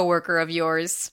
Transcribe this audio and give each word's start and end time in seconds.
coworker 0.00 0.38
of 0.38 0.50
yours. 0.50 1.12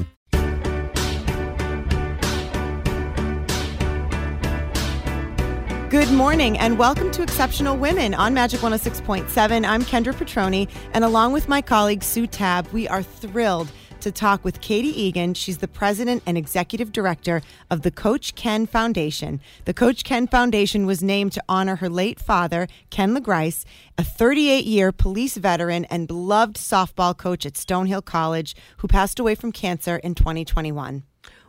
Good 5.91 6.09
morning 6.11 6.57
and 6.57 6.79
welcome 6.79 7.11
to 7.11 7.21
Exceptional 7.21 7.75
Women 7.75 8.13
on 8.13 8.33
Magic 8.33 8.61
106.7. 8.61 9.65
I'm 9.65 9.81
Kendra 9.81 10.13
Petroni, 10.13 10.69
and 10.93 11.03
along 11.03 11.33
with 11.33 11.49
my 11.49 11.61
colleague 11.61 12.01
Sue 12.01 12.27
Tab, 12.27 12.65
we 12.67 12.87
are 12.87 13.03
thrilled 13.03 13.69
to 14.01 14.11
talk 14.11 14.43
with 14.43 14.61
Katie 14.61 14.99
Eagan. 14.99 15.33
She's 15.33 15.59
the 15.59 15.67
president 15.67 16.23
and 16.25 16.37
executive 16.37 16.91
director 16.91 17.41
of 17.69 17.81
the 17.81 17.91
Coach 17.91 18.35
Ken 18.35 18.65
Foundation. 18.65 19.39
The 19.65 19.73
Coach 19.73 20.03
Ken 20.03 20.27
Foundation 20.27 20.85
was 20.85 21.03
named 21.03 21.31
to 21.33 21.43
honor 21.47 21.77
her 21.77 21.89
late 21.89 22.19
father, 22.19 22.67
Ken 22.89 23.13
Le 23.13 23.21
Grice, 23.21 23.65
a 23.97 24.03
38 24.03 24.65
year 24.65 24.91
police 24.91 25.37
veteran 25.37 25.85
and 25.85 26.07
beloved 26.07 26.55
softball 26.55 27.15
coach 27.17 27.45
at 27.45 27.53
Stonehill 27.53 28.05
College, 28.05 28.55
who 28.77 28.87
passed 28.87 29.19
away 29.19 29.35
from 29.35 29.51
cancer 29.51 29.97
in 29.97 30.15
2021. 30.15 31.03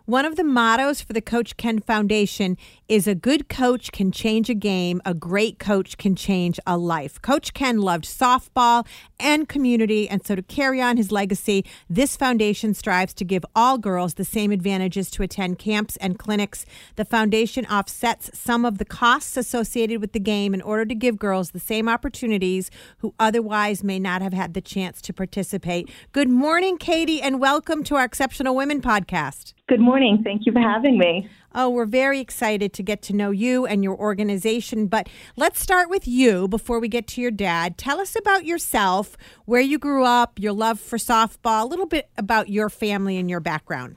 One 0.06 0.25
of 0.25 0.34
the 0.34 0.42
mottos 0.42 1.00
for 1.00 1.12
the 1.12 1.20
Coach 1.20 1.56
Ken 1.56 1.78
Foundation 1.78 2.58
is 2.89 3.06
a 3.06 3.14
good 3.14 3.48
coach 3.48 3.92
can 3.92 4.11
change 4.11 4.50
a 4.50 4.55
game, 4.55 5.00
a 5.05 5.14
great 5.14 5.61
coach 5.61 5.97
can 5.97 6.17
change 6.17 6.58
a 6.67 6.77
life. 6.77 7.22
Coach 7.22 7.55
Ken 7.55 7.81
loved 7.81 8.05
softball 8.05 8.84
and 9.20 9.48
community, 9.48 10.08
and 10.08 10.27
so 10.27 10.34
to 10.34 10.42
carry 10.42 10.83
on 10.83 10.97
his 10.97 11.12
legacy, 11.12 11.64
this 11.89 12.17
foundation 12.17 12.75
strives 12.75 13.14
to 13.14 13.25
give 13.25 13.45
all 13.55 13.78
girls 13.78 14.14
the 14.14 14.25
same 14.25 14.50
advantages 14.50 15.08
to 15.12 15.23
attend 15.23 15.61
camps 15.61 15.97
and 15.98 16.19
clinics. 16.19 16.67
The 16.97 17.05
foundation 17.05 17.64
offsets 17.67 18.36
some 18.36 18.64
of 18.64 18.78
the 18.78 18.84
costs 18.84 19.36
associated 19.36 20.00
with 20.00 20.14
the 20.14 20.20
game 20.20 20.53
in 20.53 20.62
order 20.62 20.84
to 20.84 20.97
give 20.97 21.17
girls 21.17 21.53
the 21.53 21.61
same 21.61 21.89
opportunities 21.89 22.73
who 22.98 23.14
otherwise 23.20 23.84
may 23.84 24.00
not 24.00 24.20
have 24.20 24.33
had 24.33 24.55
the 24.55 24.61
chance 24.61 25.00
to 25.03 25.12
participate. 25.12 25.89
Good 26.11 26.28
morning, 26.28 26.77
Katie, 26.77 27.23
and 27.23 27.39
welcome 27.39 27.84
to 27.84 27.95
our 27.95 28.05
Exceptional 28.05 28.56
Women 28.56 28.83
podcast. 28.83 29.55
Good 29.69 29.78
morning. 29.78 29.92
Thank 29.93 30.47
you 30.47 30.53
for 30.53 30.61
having 30.61 30.98
me. 30.98 31.29
Oh, 31.55 31.69
we're 31.69 31.85
very 31.85 32.19
excited 32.19 32.73
to 32.73 32.83
get 32.83 33.03
to 33.03 33.12
know 33.12 33.31
you 33.31 33.67
and 33.67 33.85
your 33.85 33.95
organization. 33.95 34.87
But 34.87 35.09
let's 35.37 35.61
start 35.61 35.91
with 35.91 36.08
you 36.08 36.48
before 36.48 36.80
we 36.80 36.89
get 36.89 37.07
to 37.08 37.20
your 37.20 37.30
dad. 37.30 37.77
Tell 37.77 38.01
us 38.01 38.17
about 38.17 38.47
yourself, 38.47 39.19
where 39.45 39.61
you 39.61 39.79
grew 39.79 40.05
up, 40.05 40.39
your 40.39 40.55
love 40.55 40.81
for 40.81 40.97
softball, 40.97 41.64
a 41.64 41.67
little 41.67 41.86
bit 41.86 42.08
about 42.17 42.48
your 42.48 42.70
family 42.70 43.19
and 43.19 43.29
your 43.29 43.41
background. 43.41 43.97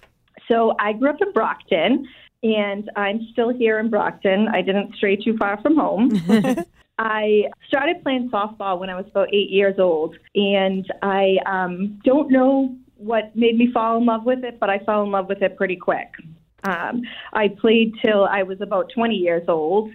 So, 0.50 0.76
I 0.80 0.94
grew 0.94 1.10
up 1.10 1.22
in 1.22 1.32
Brockton, 1.32 2.08
and 2.44 2.92
I'm 2.98 3.28
still 3.32 3.50
here 3.50 3.80
in 3.80 3.90
Brockton. 3.90 4.48
I 4.50 4.62
didn't 4.62 4.96
stray 4.96 5.16
too 5.16 5.38
far 5.38 5.62
from 5.62 5.78
home. 5.78 6.12
I 7.00 7.44
started 7.68 8.04
playing 8.04 8.30
softball 8.30 8.80
when 8.80 8.90
I 8.90 8.96
was 8.96 9.06
about 9.08 9.34
eight 9.34 9.50
years 9.50 9.80
old, 9.80 10.18
and 10.36 10.86
I 11.02 11.38
um, 11.46 12.00
don't 12.04 12.30
know 12.32 12.76
what 12.98 13.36
made 13.36 13.58
me 13.58 13.72
fall 13.74 13.98
in 13.98 14.06
love 14.06 14.24
with 14.26 14.44
it, 14.44 14.60
but 14.60 14.70
I 14.70 14.80
fell 14.80 15.04
in 15.04 15.12
love 15.12 15.28
with 15.28 15.42
it 15.42 15.58
pretty 15.58 15.76
quick. 15.76 16.10
Um, 16.64 17.02
I 17.34 17.50
played 17.50 17.94
till 18.04 18.26
I 18.26 18.44
was 18.44 18.60
about 18.62 18.90
20 18.94 19.16
years 19.16 19.44
old, 19.48 19.92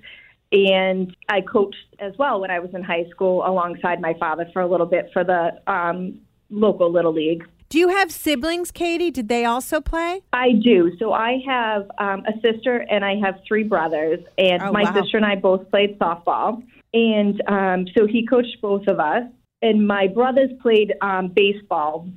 and 0.52 1.14
I 1.28 1.40
coached 1.40 1.76
as 1.98 2.12
well 2.18 2.40
when 2.40 2.50
I 2.50 2.58
was 2.58 2.70
in 2.74 2.82
high 2.82 3.06
school 3.10 3.44
alongside 3.46 4.00
my 4.00 4.14
father 4.14 4.48
for 4.52 4.62
a 4.62 4.66
little 4.66 4.86
bit 4.86 5.10
for 5.12 5.24
the 5.24 5.60
um, 5.66 6.20
local 6.50 6.90
Little 6.92 7.12
League. 7.12 7.44
Do 7.68 7.78
you 7.78 7.88
have 7.88 8.10
siblings, 8.10 8.72
Katie? 8.72 9.12
Did 9.12 9.28
they 9.28 9.44
also 9.44 9.80
play? 9.80 10.22
I 10.32 10.52
do. 10.52 10.96
So 10.98 11.12
I 11.12 11.38
have 11.46 11.88
um, 11.98 12.24
a 12.26 12.32
sister 12.40 12.84
and 12.90 13.04
I 13.04 13.14
have 13.24 13.36
three 13.46 13.62
brothers, 13.62 14.18
and 14.38 14.60
Oh, 14.62 14.72
my 14.72 14.82
wow. 14.82 15.00
sister 15.02 15.16
and 15.16 15.26
I 15.26 15.36
both 15.36 15.70
played 15.70 15.96
softball. 15.98 16.62
And 16.92 17.40
um, 17.46 17.86
so 17.96 18.08
he 18.08 18.26
coached 18.26 18.60
both 18.60 18.88
of 18.88 18.98
us, 18.98 19.22
and 19.62 19.86
my 19.86 20.08
brothers 20.08 20.50
played 20.60 20.94
um, 21.00 21.28
baseball, 21.28 22.08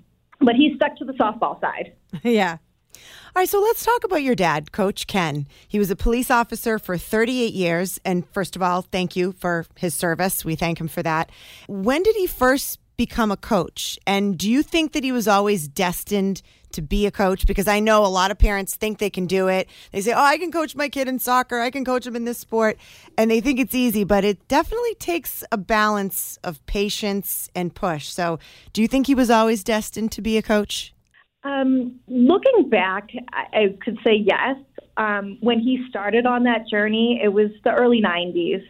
but 0.44 0.56
he 0.56 0.74
stuck 0.76 0.96
to 0.98 1.06
the 1.06 1.14
softball 1.14 1.60
side. 1.62 1.94
yeah. 2.24 2.58
All 3.36 3.42
right, 3.42 3.50
so 3.50 3.60
let's 3.60 3.84
talk 3.84 4.04
about 4.04 4.22
your 4.22 4.36
dad, 4.36 4.72
Coach 4.72 5.08
Ken. 5.08 5.48
He 5.68 5.80
was 5.80 5.90
a 5.90 5.96
police 5.96 6.30
officer 6.30 6.78
for 6.78 7.00
38 7.00 7.54
years. 7.54 8.00
And 8.06 8.28
first 8.30 8.56
of 8.56 8.62
all, 8.62 8.84
thank 8.84 9.16
you 9.16 9.32
for 9.32 9.66
his 9.76 9.96
service. 9.96 10.46
We 10.46 10.56
thank 10.56 10.80
him 10.80 10.88
for 10.88 11.02
that. 11.02 11.32
When 11.68 12.04
did 12.04 12.16
he 12.16 12.28
first 12.28 12.80
become 12.96 13.32
a 13.32 13.38
coach? 13.38 13.98
And 14.06 14.38
do 14.38 14.50
you 14.52 14.62
think 14.62 14.92
that 14.92 15.04
he 15.04 15.12
was 15.12 15.28
always 15.28 15.68
destined 15.68 16.44
to 16.74 16.82
be 16.82 17.06
a 17.06 17.12
coach? 17.12 17.46
Because 17.46 17.68
I 17.68 17.80
know 17.80 18.06
a 18.06 18.08
lot 18.08 18.32
of 18.32 18.38
parents 18.38 18.76
think 18.76 19.00
they 19.00 19.10
can 19.10 19.26
do 19.26 19.48
it. 19.48 19.68
They 19.92 20.02
say, 20.02 20.14
oh, 20.14 20.24
I 20.24 20.38
can 20.38 20.52
coach 20.52 20.76
my 20.76 20.90
kid 20.90 21.08
in 21.08 21.20
soccer, 21.20 21.60
I 21.60 21.72
can 21.72 21.86
coach 21.86 22.06
him 22.06 22.16
in 22.16 22.26
this 22.26 22.38
sport. 22.38 22.78
And 23.18 23.32
they 23.32 23.42
think 23.42 23.60
it's 23.60 23.76
easy, 23.76 24.04
but 24.04 24.24
it 24.24 24.48
definitely 24.48 24.96
takes 24.96 25.44
a 25.52 25.58
balance 25.58 26.38
of 26.44 26.64
patience 26.66 27.50
and 27.56 27.74
push. 27.74 28.10
So 28.10 28.40
do 28.74 28.82
you 28.82 28.88
think 28.88 29.08
he 29.08 29.16
was 29.16 29.30
always 29.30 29.64
destined 29.64 30.12
to 30.14 30.22
be 30.22 30.38
a 30.38 30.42
coach? 30.42 30.94
Um, 31.44 32.00
looking 32.08 32.70
back, 32.70 33.10
I, 33.34 33.76
could 33.82 33.98
say 34.04 34.16
yes. 34.16 34.56
Um, 34.96 35.38
when 35.42 35.60
he 35.60 35.86
started 35.90 36.26
on 36.26 36.44
that 36.44 36.68
journey, 36.70 37.20
it 37.22 37.30
was 37.30 37.50
the 37.64 37.72
early 37.72 38.02
90s. 38.02 38.64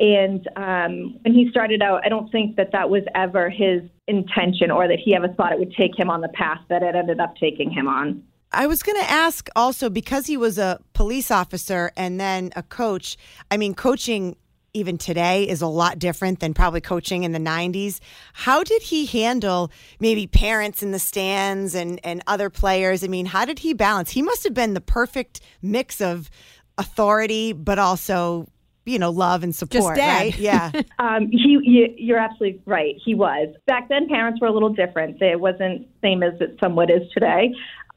And 0.00 0.48
um, 0.56 1.18
when 1.22 1.34
he 1.34 1.48
started 1.50 1.82
out, 1.82 2.02
I 2.04 2.08
don't 2.08 2.30
think 2.30 2.56
that 2.56 2.72
that 2.72 2.90
was 2.90 3.02
ever 3.14 3.50
his 3.50 3.82
intention 4.08 4.70
or 4.70 4.88
that 4.88 4.98
he 4.98 5.14
ever 5.14 5.28
thought 5.28 5.52
it 5.52 5.58
would 5.58 5.74
take 5.74 5.96
him 5.96 6.10
on 6.10 6.20
the 6.20 6.28
path 6.28 6.60
that 6.68 6.82
it 6.82 6.94
ended 6.94 7.20
up 7.20 7.36
taking 7.36 7.70
him 7.70 7.86
on. 7.86 8.22
I 8.50 8.66
was 8.66 8.82
going 8.82 8.98
to 8.98 9.10
ask 9.10 9.48
also 9.54 9.90
because 9.90 10.26
he 10.26 10.38
was 10.38 10.58
a 10.58 10.80
police 10.94 11.30
officer 11.30 11.92
and 11.96 12.18
then 12.18 12.50
a 12.56 12.62
coach. 12.62 13.18
I 13.50 13.58
mean, 13.58 13.74
coaching 13.74 14.36
even 14.72 14.96
today 14.96 15.48
is 15.48 15.60
a 15.60 15.66
lot 15.66 15.98
different 15.98 16.40
than 16.40 16.54
probably 16.54 16.80
coaching 16.80 17.24
in 17.24 17.32
the 17.32 17.38
90s. 17.38 18.00
How 18.32 18.62
did 18.62 18.82
he 18.82 19.06
handle 19.06 19.70
maybe 20.00 20.26
parents 20.26 20.82
in 20.82 20.92
the 20.92 20.98
stands 20.98 21.74
and, 21.74 22.00
and 22.04 22.22
other 22.26 22.48
players? 22.48 23.04
I 23.04 23.08
mean, 23.08 23.26
how 23.26 23.44
did 23.44 23.58
he 23.58 23.74
balance? 23.74 24.10
He 24.10 24.22
must 24.22 24.44
have 24.44 24.54
been 24.54 24.74
the 24.74 24.80
perfect 24.80 25.40
mix 25.62 26.00
of 26.00 26.30
authority, 26.78 27.52
but 27.52 27.78
also, 27.78 28.46
you 28.88 28.98
know, 28.98 29.10
love 29.10 29.42
and 29.42 29.54
support, 29.54 29.96
dad. 29.96 30.18
right? 30.18 30.38
Yeah. 30.38 30.72
Um, 30.98 31.28
he, 31.30 31.58
you, 31.62 31.94
you're 31.96 32.18
absolutely 32.18 32.60
right. 32.66 32.96
He 33.04 33.14
was. 33.14 33.54
Back 33.66 33.88
then, 33.88 34.08
parents 34.08 34.40
were 34.40 34.48
a 34.48 34.52
little 34.52 34.72
different. 34.72 35.22
It 35.22 35.38
wasn't 35.38 35.86
same 36.02 36.22
as 36.22 36.34
it 36.40 36.56
somewhat 36.60 36.90
is 36.90 37.02
today. 37.12 37.52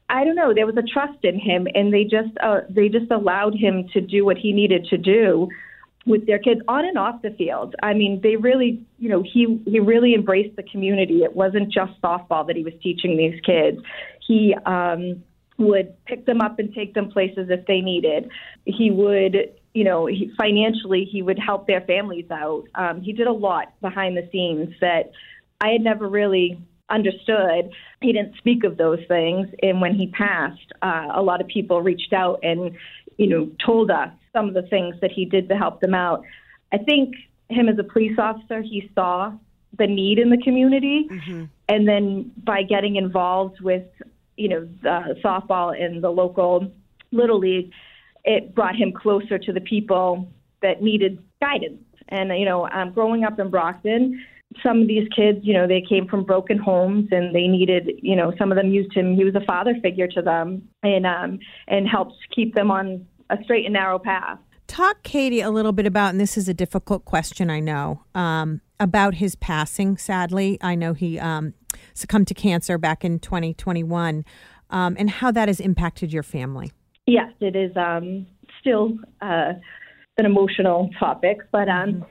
I 0.08 0.24
don't 0.24 0.36
know. 0.36 0.54
There 0.54 0.66
was 0.66 0.76
a 0.76 0.82
trust 0.82 1.18
in 1.24 1.38
him, 1.38 1.66
and 1.74 1.92
they 1.92 2.04
just 2.04 2.30
uh, 2.40 2.60
they 2.68 2.88
just 2.88 3.10
allowed 3.10 3.54
him 3.54 3.88
to 3.92 4.00
do 4.00 4.24
what 4.24 4.38
he 4.38 4.52
needed 4.52 4.86
to 4.90 4.98
do 4.98 5.48
with 6.06 6.26
their 6.26 6.38
kids 6.38 6.60
on 6.68 6.84
and 6.84 6.98
off 6.98 7.22
the 7.22 7.30
field. 7.30 7.74
I 7.82 7.94
mean, 7.94 8.20
they 8.22 8.36
really, 8.36 8.84
you 8.98 9.08
know, 9.08 9.22
he 9.22 9.60
he 9.64 9.80
really 9.80 10.14
embraced 10.14 10.56
the 10.56 10.62
community. 10.64 11.22
It 11.22 11.34
wasn't 11.34 11.72
just 11.72 12.00
softball 12.02 12.46
that 12.46 12.56
he 12.56 12.62
was 12.62 12.74
teaching 12.82 13.16
these 13.16 13.40
kids. 13.40 13.78
He 14.26 14.54
um, 14.66 15.22
would 15.58 15.94
pick 16.06 16.26
them 16.26 16.40
up 16.40 16.58
and 16.58 16.74
take 16.74 16.94
them 16.94 17.10
places 17.10 17.48
if 17.50 17.66
they 17.66 17.80
needed. 17.80 18.30
He 18.64 18.90
would, 18.90 19.52
you 19.74 19.84
know, 19.84 20.06
he, 20.06 20.30
financially 20.36 21.08
he 21.10 21.22
would 21.22 21.38
help 21.38 21.66
their 21.66 21.80
families 21.82 22.30
out. 22.30 22.64
Um, 22.74 23.00
he 23.00 23.12
did 23.12 23.26
a 23.26 23.32
lot 23.32 23.72
behind 23.80 24.16
the 24.16 24.28
scenes 24.30 24.74
that 24.80 25.12
I 25.60 25.70
had 25.70 25.80
never 25.80 26.08
really 26.08 26.58
understood. 26.90 27.70
He 28.00 28.12
didn't 28.12 28.36
speak 28.36 28.64
of 28.64 28.76
those 28.76 29.00
things, 29.08 29.48
and 29.62 29.80
when 29.80 29.94
he 29.94 30.08
passed, 30.08 30.72
uh, 30.82 31.08
a 31.14 31.22
lot 31.22 31.40
of 31.40 31.46
people 31.46 31.80
reached 31.80 32.12
out 32.12 32.40
and, 32.42 32.76
you 33.16 33.26
know, 33.26 33.50
told 33.64 33.90
us 33.90 34.10
some 34.32 34.48
of 34.48 34.54
the 34.54 34.62
things 34.62 34.96
that 35.00 35.12
he 35.12 35.24
did 35.24 35.48
to 35.48 35.56
help 35.56 35.80
them 35.80 35.94
out. 35.94 36.24
I 36.72 36.78
think 36.78 37.14
him 37.48 37.68
as 37.68 37.78
a 37.78 37.84
police 37.84 38.18
officer, 38.18 38.62
he 38.62 38.90
saw 38.94 39.32
the 39.78 39.86
need 39.86 40.18
in 40.18 40.30
the 40.30 40.38
community, 40.38 41.08
and 41.68 41.88
then 41.88 42.32
by 42.44 42.62
getting 42.62 42.96
involved 42.96 43.60
with 43.60 43.84
you 44.36 44.48
know, 44.48 44.68
the 44.82 45.16
softball 45.24 45.78
in 45.78 46.00
the 46.00 46.10
local 46.10 46.72
little 47.10 47.38
league, 47.38 47.70
it 48.24 48.54
brought 48.54 48.76
him 48.76 48.92
closer 48.92 49.38
to 49.38 49.52
the 49.52 49.60
people 49.60 50.28
that 50.62 50.82
needed 50.82 51.18
guidance. 51.40 51.82
And 52.08 52.30
you 52.38 52.44
know, 52.44 52.68
um, 52.70 52.92
growing 52.92 53.24
up 53.24 53.38
in 53.38 53.50
Brockton, 53.50 54.22
some 54.62 54.82
of 54.82 54.88
these 54.88 55.08
kids, 55.14 55.38
you 55.42 55.54
know, 55.54 55.66
they 55.66 55.82
came 55.86 56.06
from 56.06 56.24
broken 56.24 56.58
homes 56.58 57.08
and 57.10 57.34
they 57.34 57.46
needed, 57.46 57.90
you 58.02 58.16
know, 58.16 58.32
some 58.38 58.52
of 58.52 58.56
them 58.56 58.70
used 58.70 58.92
him. 58.94 59.14
He 59.14 59.24
was 59.24 59.34
a 59.34 59.44
father 59.46 59.74
figure 59.82 60.08
to 60.08 60.22
them 60.22 60.68
and 60.82 61.06
um, 61.06 61.38
and 61.68 61.88
helped 61.88 62.14
keep 62.34 62.54
them 62.54 62.70
on 62.70 63.06
a 63.30 63.36
straight 63.44 63.64
and 63.64 63.74
narrow 63.74 63.98
path. 63.98 64.38
Talk, 64.66 65.02
Katie, 65.02 65.40
a 65.40 65.50
little 65.50 65.72
bit 65.72 65.86
about, 65.86 66.10
and 66.10 66.20
this 66.20 66.38
is 66.38 66.48
a 66.48 66.54
difficult 66.54 67.04
question, 67.04 67.50
I 67.50 67.60
know, 67.60 68.04
um, 68.14 68.62
about 68.80 69.14
his 69.14 69.34
passing. 69.34 69.98
Sadly, 69.98 70.56
I 70.62 70.76
know 70.76 70.94
he 70.94 71.18
um, 71.18 71.52
succumbed 71.92 72.28
to 72.28 72.34
cancer 72.34 72.78
back 72.78 73.04
in 73.04 73.18
2021, 73.18 74.24
um, 74.70 74.96
and 74.98 75.10
how 75.10 75.30
that 75.30 75.48
has 75.48 75.60
impacted 75.60 76.12
your 76.12 76.22
family. 76.22 76.72
Yes, 77.06 77.32
it 77.40 77.56
is 77.56 77.76
um, 77.76 78.26
still 78.60 78.96
uh, 79.20 79.54
an 80.18 80.26
emotional 80.26 80.90
topic, 80.98 81.38
but 81.50 81.68
um, 81.68 81.94
mm-hmm. 81.94 82.02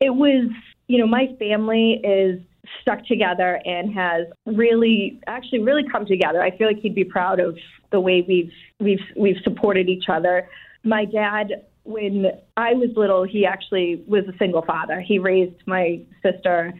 it 0.00 0.10
was, 0.10 0.50
you 0.88 0.98
know, 0.98 1.06
my 1.06 1.28
family 1.38 2.00
is 2.04 2.40
stuck 2.82 3.04
together 3.06 3.60
and 3.64 3.92
has 3.94 4.26
really 4.46 5.20
actually 5.26 5.60
really 5.60 5.84
come 5.90 6.06
together. 6.06 6.42
I 6.42 6.56
feel 6.56 6.66
like 6.66 6.78
he'd 6.78 6.94
be 6.94 7.04
proud 7.04 7.40
of 7.40 7.56
the 7.90 8.00
way 8.00 8.24
we've 8.26 8.52
we've 8.78 9.00
we've 9.16 9.38
supported 9.42 9.88
each 9.88 10.04
other. 10.08 10.48
My 10.84 11.04
dad 11.04 11.64
when 11.84 12.26
I 12.56 12.74
was 12.74 12.90
little, 12.96 13.24
he 13.24 13.46
actually 13.46 14.04
was 14.06 14.24
a 14.28 14.36
single 14.38 14.62
father. 14.62 15.00
He 15.00 15.18
raised 15.18 15.56
my 15.66 16.00
sister 16.22 16.72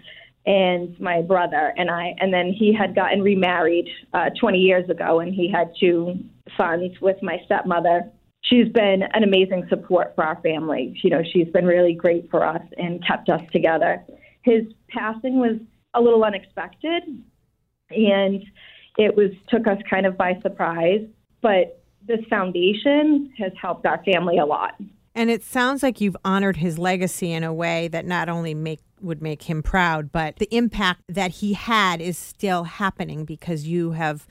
and 0.46 0.98
my 1.00 1.22
brother 1.22 1.72
and 1.76 1.90
I, 1.90 2.14
and 2.18 2.32
then 2.32 2.52
he 2.52 2.72
had 2.72 2.94
gotten 2.94 3.22
remarried 3.22 3.88
uh, 4.14 4.30
20 4.38 4.58
years 4.58 4.88
ago, 4.88 5.20
and 5.20 5.34
he 5.34 5.50
had 5.50 5.72
two 5.78 6.18
sons 6.56 7.00
with 7.00 7.16
my 7.22 7.38
stepmother. 7.44 8.10
She's 8.42 8.68
been 8.68 9.02
an 9.12 9.22
amazing 9.22 9.66
support 9.68 10.12
for 10.14 10.24
our 10.24 10.40
family. 10.42 10.98
You 11.02 11.10
know, 11.10 11.22
she's 11.32 11.48
been 11.48 11.66
really 11.66 11.94
great 11.94 12.30
for 12.30 12.44
us 12.44 12.62
and 12.78 13.04
kept 13.06 13.28
us 13.28 13.42
together. 13.52 14.02
His 14.42 14.62
passing 14.88 15.38
was 15.38 15.58
a 15.94 16.00
little 16.00 16.24
unexpected, 16.24 17.02
and 17.90 18.42
it 18.96 19.14
was 19.14 19.30
took 19.48 19.66
us 19.66 19.78
kind 19.88 20.06
of 20.06 20.16
by 20.16 20.38
surprise. 20.42 21.06
But 21.42 21.82
this 22.06 22.20
foundation 22.28 23.32
has 23.38 23.52
helped 23.60 23.86
our 23.86 24.02
family 24.04 24.38
a 24.38 24.46
lot. 24.46 24.74
And 25.14 25.30
it 25.30 25.42
sounds 25.42 25.82
like 25.82 26.00
you've 26.00 26.16
honored 26.24 26.56
his 26.56 26.78
legacy 26.78 27.32
in 27.32 27.44
a 27.44 27.52
way 27.52 27.88
that 27.88 28.06
not 28.06 28.28
only 28.28 28.54
make 28.54 28.80
would 29.00 29.22
make 29.22 29.44
him 29.44 29.62
proud, 29.62 30.12
but 30.12 30.36
the 30.36 30.48
impact 30.54 31.02
that 31.08 31.30
he 31.30 31.54
had 31.54 32.00
is 32.00 32.18
still 32.18 32.64
happening 32.64 33.24
because 33.24 33.66
you 33.66 33.92
have 33.92 34.26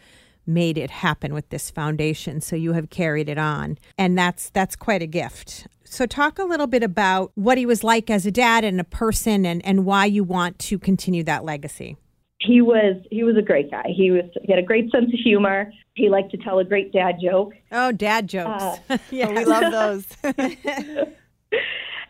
made 0.50 0.78
it 0.78 0.90
happen 0.90 1.34
with 1.34 1.48
this 1.50 1.70
foundation 1.70 2.42
so 2.42 2.56
you 2.56 2.74
have 2.74 2.90
carried 2.90 3.30
it 3.30 3.38
on 3.38 3.78
and 3.98 4.18
that's 4.18 4.50
that's 4.50 4.76
quite 4.76 5.02
a 5.02 5.08
gift 5.08 5.68
so 5.84 6.06
talk 6.06 6.38
a 6.38 6.44
little 6.44 6.68
bit 6.68 6.84
about 6.84 7.32
what 7.36 7.58
he 7.58 7.66
was 7.66 7.84
like 7.84 8.10
as 8.10 8.26
a 8.26 8.32
dad 8.32 8.64
and 8.64 8.80
a 8.80 8.84
person 8.84 9.46
and, 9.46 9.66
and 9.66 9.86
why 9.86 10.06
you 10.06 10.24
want 10.24 10.60
to 10.60 10.78
continue 10.78 11.24
that 11.24 11.46
legacy 11.46 11.96
he 12.42 12.62
was 12.62 12.96
he 13.12 13.24
was 13.24 13.36
a 13.38 13.42
great 13.42 13.70
guy. 13.70 13.84
He 13.94 14.12
was 14.12 14.24
he 14.42 14.52
had 14.52 14.60
a 14.60 14.66
great 14.66 14.90
sense 14.92 15.14
of 15.14 15.20
humor. 15.20 15.72
He 15.96 16.10
liked 16.10 16.32
to 16.32 16.38
tell 16.38 16.60
a 16.60 16.64
great 16.64 16.94
dad 16.94 17.16
joke. 17.22 17.54
Oh, 17.72 17.92
dad 17.92 18.30
jokes! 18.30 18.80
Uh, 18.90 18.98
yeah, 19.12 19.30
we 19.36 19.44
love 19.44 19.72
those. 19.72 20.06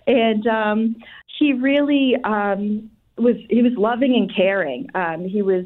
and 0.08 0.48
um, 0.48 0.96
he 1.40 1.54
really 1.54 2.16
um, 2.24 2.92
was 3.18 3.38
he 3.50 3.64
was 3.64 3.74
loving 3.76 4.16
and 4.16 4.34
caring. 4.34 4.88
Um, 4.94 5.26
he 5.26 5.42
was 5.42 5.66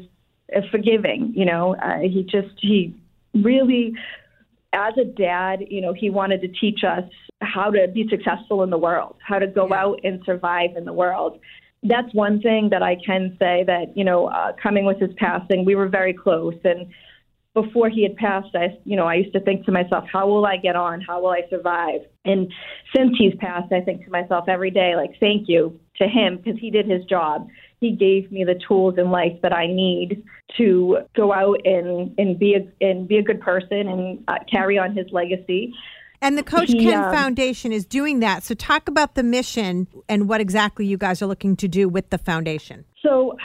forgiving. 0.70 1.32
You 1.34 1.44
know, 1.44 1.76
uh, 1.76 2.00
he 2.00 2.22
just 2.22 2.54
he 2.58 2.94
really, 3.34 3.94
as 4.72 4.94
a 4.98 5.04
dad, 5.04 5.64
you 5.68 5.80
know, 5.80 5.92
he 5.92 6.10
wanted 6.10 6.40
to 6.42 6.48
teach 6.48 6.84
us 6.84 7.04
how 7.40 7.70
to 7.70 7.88
be 7.88 8.06
successful 8.08 8.62
in 8.62 8.70
the 8.70 8.78
world, 8.78 9.16
how 9.26 9.38
to 9.38 9.46
go 9.46 9.72
out 9.72 10.00
and 10.04 10.22
survive 10.24 10.76
in 10.76 10.84
the 10.84 10.92
world 10.92 11.40
that's 11.84 12.12
one 12.14 12.40
thing 12.40 12.70
that 12.70 12.82
I 12.82 12.96
can 12.96 13.36
say 13.38 13.62
that, 13.66 13.96
you 13.96 14.04
know, 14.04 14.26
uh, 14.26 14.52
coming 14.60 14.86
with 14.86 14.98
his 14.98 15.10
passing, 15.16 15.64
we 15.64 15.74
were 15.74 15.88
very 15.88 16.14
close. 16.14 16.54
And 16.64 16.86
before 17.52 17.88
he 17.88 18.02
had 18.02 18.16
passed, 18.16 18.54
I, 18.54 18.78
you 18.84 18.96
know, 18.96 19.06
I 19.06 19.16
used 19.16 19.32
to 19.34 19.40
think 19.40 19.66
to 19.66 19.72
myself, 19.72 20.04
how 20.10 20.26
will 20.26 20.46
I 20.46 20.56
get 20.56 20.76
on? 20.76 21.02
How 21.02 21.20
will 21.20 21.30
I 21.30 21.42
survive? 21.50 22.00
And 22.24 22.50
since 22.96 23.10
he's 23.18 23.34
passed, 23.38 23.70
I 23.72 23.82
think 23.82 24.04
to 24.04 24.10
myself 24.10 24.48
every 24.48 24.70
day, 24.70 24.96
like, 24.96 25.12
thank 25.20 25.46
you 25.46 25.78
to 25.96 26.08
him 26.08 26.38
because 26.38 26.58
he 26.58 26.70
did 26.70 26.86
his 26.86 27.04
job. 27.04 27.48
He 27.84 27.92
gave 27.92 28.32
me 28.32 28.44
the 28.44 28.58
tools 28.66 28.94
in 28.96 29.10
life 29.10 29.38
that 29.42 29.52
I 29.52 29.66
need 29.66 30.24
to 30.56 30.98
go 31.14 31.32
out 31.32 31.60
and, 31.66 32.14
and 32.18 32.38
be 32.38 32.54
a 32.54 32.84
and 32.84 33.06
be 33.06 33.18
a 33.18 33.22
good 33.22 33.40
person 33.40 33.88
and 33.88 34.24
uh, 34.28 34.38
carry 34.50 34.78
on 34.78 34.96
his 34.96 35.06
legacy. 35.12 35.74
And 36.22 36.38
the 36.38 36.42
Coach 36.42 36.70
he, 36.70 36.82
Ken 36.82 37.04
um, 37.04 37.12
Foundation 37.12 37.72
is 37.72 37.84
doing 37.84 38.20
that. 38.20 38.42
So, 38.44 38.54
talk 38.54 38.88
about 38.88 39.14
the 39.14 39.22
mission 39.22 39.86
and 40.08 40.28
what 40.28 40.40
exactly 40.40 40.86
you 40.86 40.96
guys 40.96 41.20
are 41.20 41.26
looking 41.26 41.56
to 41.56 41.68
do 41.68 41.88
with 41.88 42.08
the 42.08 42.16
foundation. 42.16 42.86
So, 43.02 43.36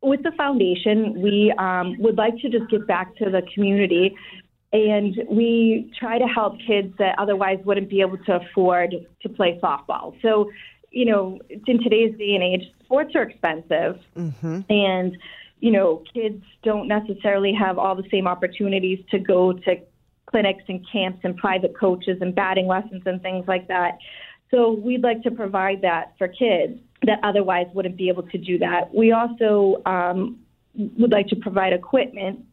with 0.00 0.22
the 0.22 0.32
foundation, 0.32 1.20
we 1.20 1.52
um, 1.58 1.96
would 1.98 2.16
like 2.16 2.38
to 2.38 2.48
just 2.48 2.70
get 2.70 2.86
back 2.86 3.14
to 3.16 3.26
the 3.26 3.42
community 3.54 4.14
and 4.74 5.16
we 5.30 5.92
try 5.98 6.18
to 6.18 6.26
help 6.26 6.54
kids 6.66 6.92
that 6.98 7.14
otherwise 7.16 7.58
wouldn't 7.64 7.88
be 7.88 8.00
able 8.00 8.18
to 8.18 8.40
afford 8.40 8.94
to 9.22 9.28
play 9.28 9.58
softball. 9.62 10.20
So, 10.20 10.50
you 10.90 11.04
know, 11.04 11.38
in 11.48 11.80
today's 11.80 12.16
day 12.18 12.34
and 12.34 12.42
age, 12.42 12.68
sports 12.94 13.16
are 13.16 13.22
expensive. 13.22 14.00
Mm-hmm. 14.16 14.60
And, 14.70 15.16
you 15.60 15.72
know, 15.72 16.02
kids 16.12 16.42
don't 16.62 16.88
necessarily 16.88 17.52
have 17.52 17.78
all 17.78 17.94
the 17.94 18.08
same 18.10 18.26
opportunities 18.26 19.00
to 19.10 19.18
go 19.18 19.52
to 19.52 19.76
clinics 20.26 20.64
and 20.68 20.84
camps 20.90 21.20
and 21.24 21.36
private 21.36 21.76
coaches 21.78 22.18
and 22.20 22.34
batting 22.34 22.66
lessons 22.66 23.02
and 23.06 23.20
things 23.22 23.46
like 23.46 23.68
that. 23.68 23.98
So 24.50 24.72
we'd 24.72 25.02
like 25.02 25.22
to 25.22 25.30
provide 25.30 25.82
that 25.82 26.14
for 26.18 26.28
kids 26.28 26.78
that 27.02 27.18
otherwise 27.22 27.66
wouldn't 27.74 27.96
be 27.96 28.08
able 28.08 28.22
to 28.24 28.38
do 28.38 28.58
that. 28.58 28.94
We 28.94 29.12
also 29.12 29.82
um, 29.84 30.38
would 30.74 31.12
like 31.12 31.28
to 31.28 31.36
provide 31.36 31.72
equipment 31.72 32.44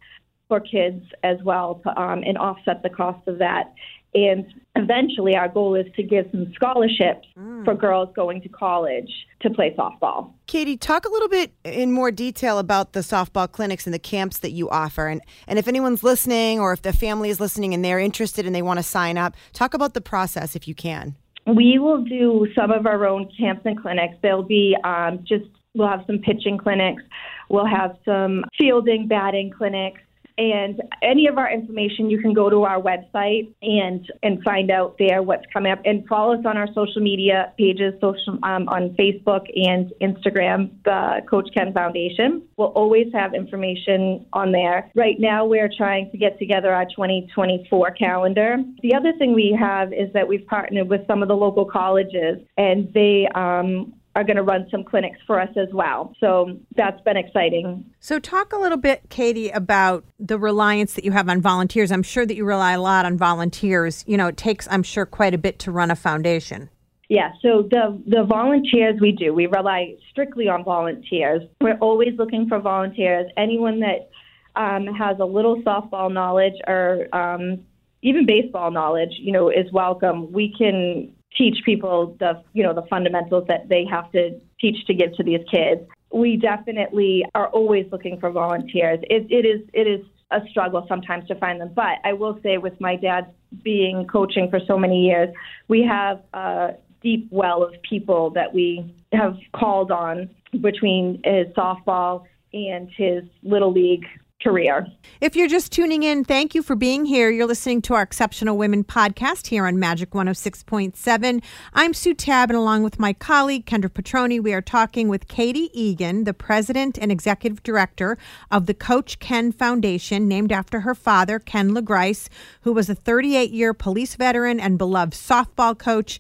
for 0.48 0.60
kids 0.60 1.06
as 1.24 1.38
well 1.44 1.82
to, 1.84 2.02
um, 2.02 2.24
and 2.26 2.38
offset 2.38 2.84
the 2.84 2.90
cost 2.90 3.26
of 3.28 3.38
that. 3.38 3.74
And 4.14 4.46
eventually, 4.75 5.35
our 5.35 5.50
goal 5.50 5.75
is 5.75 5.85
to 5.95 6.03
give 6.03 6.27
some 6.31 6.51
scholarships 6.53 7.27
mm. 7.38 7.65
for 7.65 7.73
girls 7.73 8.09
going 8.15 8.41
to 8.41 8.50
college 8.50 9.09
to 9.41 9.50
play 9.50 9.75
softball. 9.77 10.31
Katie, 10.47 10.77
talk 10.77 11.06
a 11.06 11.09
little 11.09 11.27
bit 11.27 11.51
in 11.63 11.91
more 11.91 12.12
detail 12.12 12.59
about 12.59 12.94
the 12.94 13.01
softball 13.01 13.51
clinics 13.51 13.85
and 13.85 13.94
the 13.94 14.00
camps 14.00 14.39
that 14.39 14.51
you 14.51 14.69
offer. 14.69 15.07
And, 15.07 15.21
and 15.47 15.59
if 15.59 15.68
anyone's 15.68 16.03
listening 16.03 16.59
or 16.59 16.73
if 16.73 16.81
the 16.81 16.94
family 16.94 17.29
is 17.29 17.39
listening 17.39 17.73
and 17.73 17.83
they're 17.83 18.00
interested 18.00 18.45
and 18.45 18.56
they 18.56 18.61
want 18.61 18.80
to 18.80 18.83
sign 18.83 19.18
up, 19.18 19.35
talk 19.54 19.73
about 19.73 19.94
the 19.94 20.01
process 20.01 20.56
if 20.56 20.68
you 20.68 20.75
can. 20.75 21.16
We 21.47 21.80
will 21.80 22.04
do 22.04 22.47
some 22.56 22.71
of 22.71 22.85
our 22.85 23.06
own 23.07 23.30
camps 23.37 23.63
and 23.66 23.81
clinics. 23.81 24.16
They'll 24.21 24.44
be 24.44 24.78
um, 24.83 25.25
just, 25.28 25.45
we'll 25.73 25.87
have 25.87 26.04
some 26.06 26.19
pitching 26.19 26.57
clinics, 26.57 27.01
we'll 27.49 27.66
have 27.66 27.97
some 28.06 28.45
fielding, 28.57 29.07
batting 29.07 29.51
clinics 29.51 30.01
and 30.38 30.81
any 31.02 31.28
of 31.28 31.38
our 31.38 31.52
information, 31.52 32.09
you 32.09 32.19
can 32.21 32.33
go 32.33 32.50
to 32.50 32.64
our 32.64 32.81
website 32.81 33.54
and 33.61 34.09
and 34.23 34.42
find 34.44 34.71
out 34.71 34.95
there 35.00 35.21
what's 35.21 35.45
coming 35.52 35.71
up. 35.71 35.80
And 35.85 36.07
follow 36.07 36.33
us 36.33 36.45
on 36.45 36.57
our 36.57 36.68
social 36.73 37.02
media 37.02 37.54
pages, 37.57 37.94
social 38.02 38.40
um, 38.44 38.68
on 38.69 38.95
Facebook 39.00 39.45
and 39.56 39.92
Instagram, 40.02 40.71
the 40.83 41.21
Coach 41.30 41.50
Ken 41.56 41.73
Foundation. 41.73 42.44
We'll 42.57 42.68
always 42.69 43.07
have 43.14 43.33
information 43.33 44.26
on 44.33 44.52
there. 44.52 44.92
Right 44.95 45.19
now, 45.19 45.45
we're 45.45 45.69
trying 45.76 46.11
to 46.11 46.18
get 46.18 46.40
together 46.40 46.73
our 46.73 46.85
2024 46.85 47.92
calendar. 47.92 48.57
The 48.81 48.95
other 48.95 49.14
thing 49.18 49.33
we 49.33 49.57
have 49.59 49.94
is 49.94 50.11
that 50.14 50.28
we've 50.28 50.45
partnered 50.47 50.90
with 50.90 51.06
some 51.07 51.21
of 51.21 51.28
the 51.28 51.35
local 51.35 51.66
colleges, 51.66 52.40
and 52.57 52.92
they 52.94 53.28
um, 53.35 53.94
are 54.15 54.23
going 54.23 54.35
to 54.35 54.44
run 54.44 54.68
some 54.69 54.83
clinics 54.83 55.19
for 55.25 55.39
us 55.39 55.49
as 55.56 55.69
well. 55.73 56.13
So 56.19 56.57
that's 56.75 56.99
been 57.01 57.18
exciting. 57.18 57.85
So, 57.99 58.19
talk 58.19 58.51
a 58.51 58.57
little 58.57 58.77
bit, 58.77 59.03
Katie, 59.09 59.49
about 59.49 60.03
the 60.19 60.37
reliance 60.37 60.94
that 60.95 61.06
you 61.06 61.11
have 61.11 61.30
on 61.30 61.41
volunteers. 61.41 61.91
I'm 61.91 62.03
sure 62.03 62.25
that 62.25 62.35
you 62.35 62.44
rely 62.44 62.73
a 62.73 62.81
lot 62.81 63.06
on 63.06 63.18
volunteers. 63.18 64.03
You 64.07 64.18
know, 64.18 64.27
it 64.27 64.37
takes, 64.37 64.68
I'm 64.69 64.83
sure, 64.83 65.06
quite 65.06 65.33
a 65.33 65.37
bit 65.37 65.59
to 65.59 65.71
run 65.71 65.91
a 65.91 65.95
foundation. 65.95 66.69
Yeah, 67.11 67.33
so 67.41 67.68
the 67.69 68.01
the 68.07 68.23
volunteers 68.23 69.01
we 69.01 69.11
do, 69.11 69.33
we 69.33 69.45
rely 69.45 69.95
strictly 70.09 70.47
on 70.47 70.63
volunteers. 70.63 71.41
We're 71.59 71.77
always 71.80 72.18
looking 72.18 72.47
for 72.47 72.57
volunteers. 72.59 73.30
Anyone 73.35 73.81
that 73.81 74.09
um, 74.56 74.87
has 74.87 75.18
a 75.19 75.25
little 75.25 75.61
softball 75.61 76.11
knowledge 76.11 76.53
or 76.68 77.13
um, 77.13 77.65
even 78.01 78.25
baseball 78.25 78.71
knowledge, 78.71 79.11
you 79.19 79.33
know, 79.33 79.49
is 79.49 79.69
welcome. 79.73 80.31
We 80.31 80.53
can 80.57 81.13
teach 81.38 81.57
people 81.66 82.16
the 82.19 82.44
you 82.54 82.64
know 82.64 82.73
the 82.73 82.83
fundamentals 82.90 83.45
that 83.47 83.69
they 83.69 83.85
have 83.90 84.11
to 84.11 84.40
teach 84.59 84.85
to 84.88 84.94
give 84.94 85.14
to 85.16 85.23
these 85.23 85.42
kids. 85.50 85.81
We 86.14 86.38
definitely 86.38 87.26
are 87.35 87.47
always 87.47 87.85
looking 87.92 88.19
for 88.19 88.31
volunteers. 88.31 89.00
It, 89.04 89.28
it 89.30 89.45
is 89.45 89.61
it 89.73 89.88
is 89.88 90.06
a 90.31 90.40
struggle 90.50 90.85
sometimes 90.88 91.28
to 91.28 91.35
find 91.35 91.59
them, 91.59 91.71
but 91.76 92.00
I 92.06 92.14
will 92.14 92.40
say 92.42 92.57
with 92.57 92.80
my 92.80 92.95
dad 92.95 93.33
being 93.64 94.07
coaching 94.07 94.50
for 94.50 94.59
so 94.66 94.78
many 94.78 95.06
years, 95.06 95.30
we 95.68 95.83
have 95.83 96.21
a 96.33 96.76
deep 97.02 97.28
well 97.31 97.64
of 97.64 97.73
people 97.81 98.30
that 98.31 98.54
we 98.54 98.95
have 99.11 99.35
called 99.54 99.92
on 99.92 100.30
between 100.61 101.21
his 101.26 101.47
softball 101.47 102.23
and 102.54 102.90
his 102.95 103.23
little 103.44 103.71
league 103.71 104.06
career. 104.42 104.88
If 105.19 105.36
you're 105.36 105.48
just 105.48 105.71
tuning 105.71 106.04
in, 106.04 106.24
thank 106.24 106.56
you 106.56 106.64
for 106.64 106.76
being 106.76 107.06
here. 107.06 107.30
You're 107.30 107.48
listening 107.48 107.81
to 107.83 107.94
our 107.94 108.02
Exceptional 108.02 108.57
Women 108.57 108.83
podcast 108.83 109.48
here 109.48 109.68
on 109.68 109.80
Magic 109.80 110.12
106.7. 110.12 111.44
I'm 111.74 111.94
Sue 111.94 112.14
Tabb, 112.14 112.50
and 112.50 112.57
along 112.57 112.83
with 112.83 113.00
my 113.00 113.14
colleague, 113.14 113.66
Kendra 113.66 113.90
Petroni, 113.90 114.42
we 114.42 114.54
are 114.54 114.62
talking 114.62 115.07
with 115.07 115.28
Katie 115.28 115.69
Eagan, 115.74 116.24
the 116.24 116.33
president 116.33 116.98
and 116.98 117.12
executive 117.12 117.62
director 117.64 118.18
of 118.50 118.66
the 118.66 118.74
Coach 118.74 119.19
Ken 119.19 119.52
Foundation, 119.52 120.28
named 120.28 120.52
after 120.52 120.81
her 120.81 120.95
father, 120.95 121.38
Ken 121.38 121.74
Le 121.74 121.81
Grice, 121.81 122.30
who 122.62 122.74
was 122.74 122.90
a 122.90 122.95
38 122.95 123.52
year 123.52 123.74
police 123.74 124.16
veteran 124.16 124.60
and 124.60 124.78
beloved 124.78 125.14
softball 125.14 125.78
coach. 125.78 126.19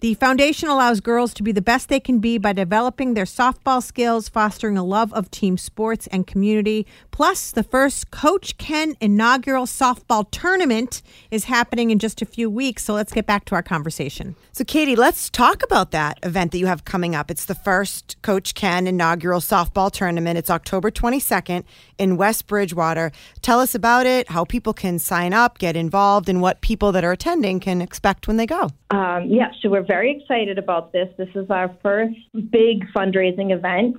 The 0.00 0.14
foundation 0.14 0.68
allows 0.68 1.00
girls 1.00 1.34
to 1.34 1.42
be 1.42 1.50
the 1.50 1.60
best 1.60 1.88
they 1.88 1.98
can 1.98 2.20
be 2.20 2.38
by 2.38 2.52
developing 2.52 3.14
their 3.14 3.24
softball 3.24 3.82
skills, 3.82 4.28
fostering 4.28 4.78
a 4.78 4.84
love 4.84 5.12
of 5.12 5.28
team 5.28 5.58
sports 5.58 6.06
and 6.12 6.24
community. 6.24 6.86
Plus, 7.10 7.50
the 7.50 7.64
first 7.64 8.12
Coach 8.12 8.56
Ken 8.58 8.96
inaugural 9.00 9.66
softball 9.66 10.24
tournament 10.30 11.02
is 11.32 11.46
happening 11.46 11.90
in 11.90 11.98
just 11.98 12.22
a 12.22 12.26
few 12.26 12.48
weeks. 12.48 12.84
So 12.84 12.94
let's 12.94 13.12
get 13.12 13.26
back 13.26 13.44
to 13.46 13.56
our 13.56 13.62
conversation. 13.62 14.36
So, 14.52 14.62
Katie, 14.62 14.94
let's 14.94 15.28
talk 15.30 15.64
about 15.64 15.90
that 15.90 16.20
event 16.22 16.52
that 16.52 16.58
you 16.58 16.66
have 16.66 16.84
coming 16.84 17.16
up. 17.16 17.28
It's 17.28 17.44
the 17.44 17.56
first 17.56 18.22
Coach 18.22 18.54
Ken 18.54 18.86
inaugural 18.86 19.40
softball 19.40 19.90
tournament. 19.90 20.38
It's 20.38 20.50
October 20.50 20.92
22nd 20.92 21.64
in 21.98 22.16
West 22.16 22.46
Bridgewater. 22.46 23.12
Tell 23.42 23.60
us 23.60 23.74
about 23.74 24.06
it, 24.06 24.30
how 24.30 24.44
people 24.44 24.72
can 24.72 24.98
sign 24.98 25.32
up, 25.32 25.58
get 25.58 25.76
involved, 25.76 26.28
and 26.28 26.40
what 26.40 26.60
people 26.60 26.92
that 26.92 27.04
are 27.04 27.12
attending 27.12 27.60
can 27.60 27.80
expect 27.80 28.26
when 28.28 28.36
they 28.36 28.46
go. 28.46 28.70
Um, 28.90 29.26
yeah, 29.26 29.50
so 29.60 29.68
we're 29.68 29.86
very 29.86 30.18
excited 30.18 30.58
about 30.58 30.92
this. 30.92 31.08
This 31.18 31.28
is 31.34 31.50
our 31.50 31.74
first 31.82 32.16
big 32.50 32.84
fundraising 32.94 33.52
event. 33.52 33.96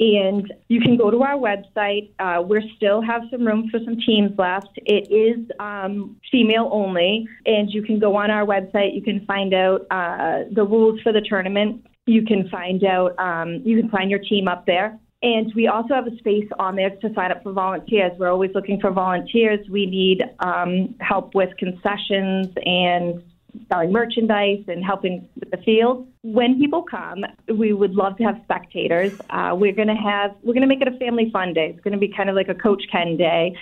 And 0.00 0.50
you 0.68 0.80
can 0.80 0.96
go 0.96 1.10
to 1.10 1.22
our 1.22 1.36
website. 1.36 2.10
Uh, 2.18 2.40
we 2.40 2.72
still 2.74 3.02
have 3.02 3.20
some 3.30 3.46
room 3.46 3.68
for 3.70 3.80
some 3.84 3.98
teams 3.98 4.30
left. 4.38 4.70
It 4.76 5.12
is 5.12 5.46
um, 5.60 6.16
female 6.32 6.70
only, 6.72 7.28
and 7.44 7.70
you 7.70 7.82
can 7.82 7.98
go 7.98 8.16
on 8.16 8.30
our 8.30 8.46
website. 8.46 8.94
You 8.94 9.02
can 9.02 9.26
find 9.26 9.52
out 9.52 9.82
uh, 9.90 10.44
the 10.52 10.64
rules 10.64 11.02
for 11.02 11.12
the 11.12 11.20
tournament. 11.20 11.84
You 12.06 12.24
can 12.24 12.48
find 12.48 12.82
out. 12.82 13.18
Um, 13.18 13.60
you 13.62 13.78
can 13.78 13.90
find 13.90 14.10
your 14.10 14.20
team 14.20 14.48
up 14.48 14.64
there. 14.64 14.98
And 15.22 15.52
we 15.54 15.66
also 15.66 15.94
have 15.94 16.06
a 16.06 16.16
space 16.16 16.48
on 16.58 16.76
there 16.76 16.90
to 16.90 17.14
sign 17.14 17.30
up 17.30 17.42
for 17.42 17.52
volunteers. 17.52 18.12
We're 18.18 18.30
always 18.30 18.52
looking 18.54 18.80
for 18.80 18.90
volunteers. 18.90 19.68
We 19.68 19.84
need 19.84 20.22
um, 20.38 20.94
help 21.00 21.34
with 21.34 21.50
concessions 21.58 22.48
and 22.64 23.22
selling 23.68 23.92
merchandise 23.92 24.64
and 24.68 24.84
helping 24.84 25.28
with 25.38 25.50
the 25.50 25.58
field. 25.58 26.08
When 26.22 26.58
people 26.58 26.82
come, 26.82 27.24
we 27.54 27.72
would 27.72 27.94
love 27.94 28.16
to 28.18 28.24
have 28.24 28.40
spectators. 28.44 29.12
Uh, 29.28 29.54
we're 29.54 29.74
to 29.88 29.94
have 29.94 30.34
we're 30.42 30.54
to 30.62 30.68
make 30.68 30.80
it 30.80 30.88
a 30.88 30.98
family 30.98 31.30
fun 31.30 31.52
day. 31.52 31.72
It's 31.74 31.82
to 31.92 31.98
be 31.98 32.12
kind 32.16 32.30
of 32.30 32.36
like 32.36 32.48
a 32.48 32.54
Coach 32.54 32.82
Ken 32.90 33.16
day, 33.16 33.56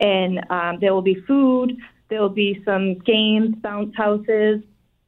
and 0.00 0.40
um, 0.50 0.78
there 0.80 0.92
will 0.94 1.02
be 1.02 1.16
food. 1.26 1.76
There 2.08 2.20
will 2.20 2.28
be 2.28 2.62
some 2.64 2.98
games, 3.00 3.54
bounce 3.62 3.94
houses, 3.96 4.62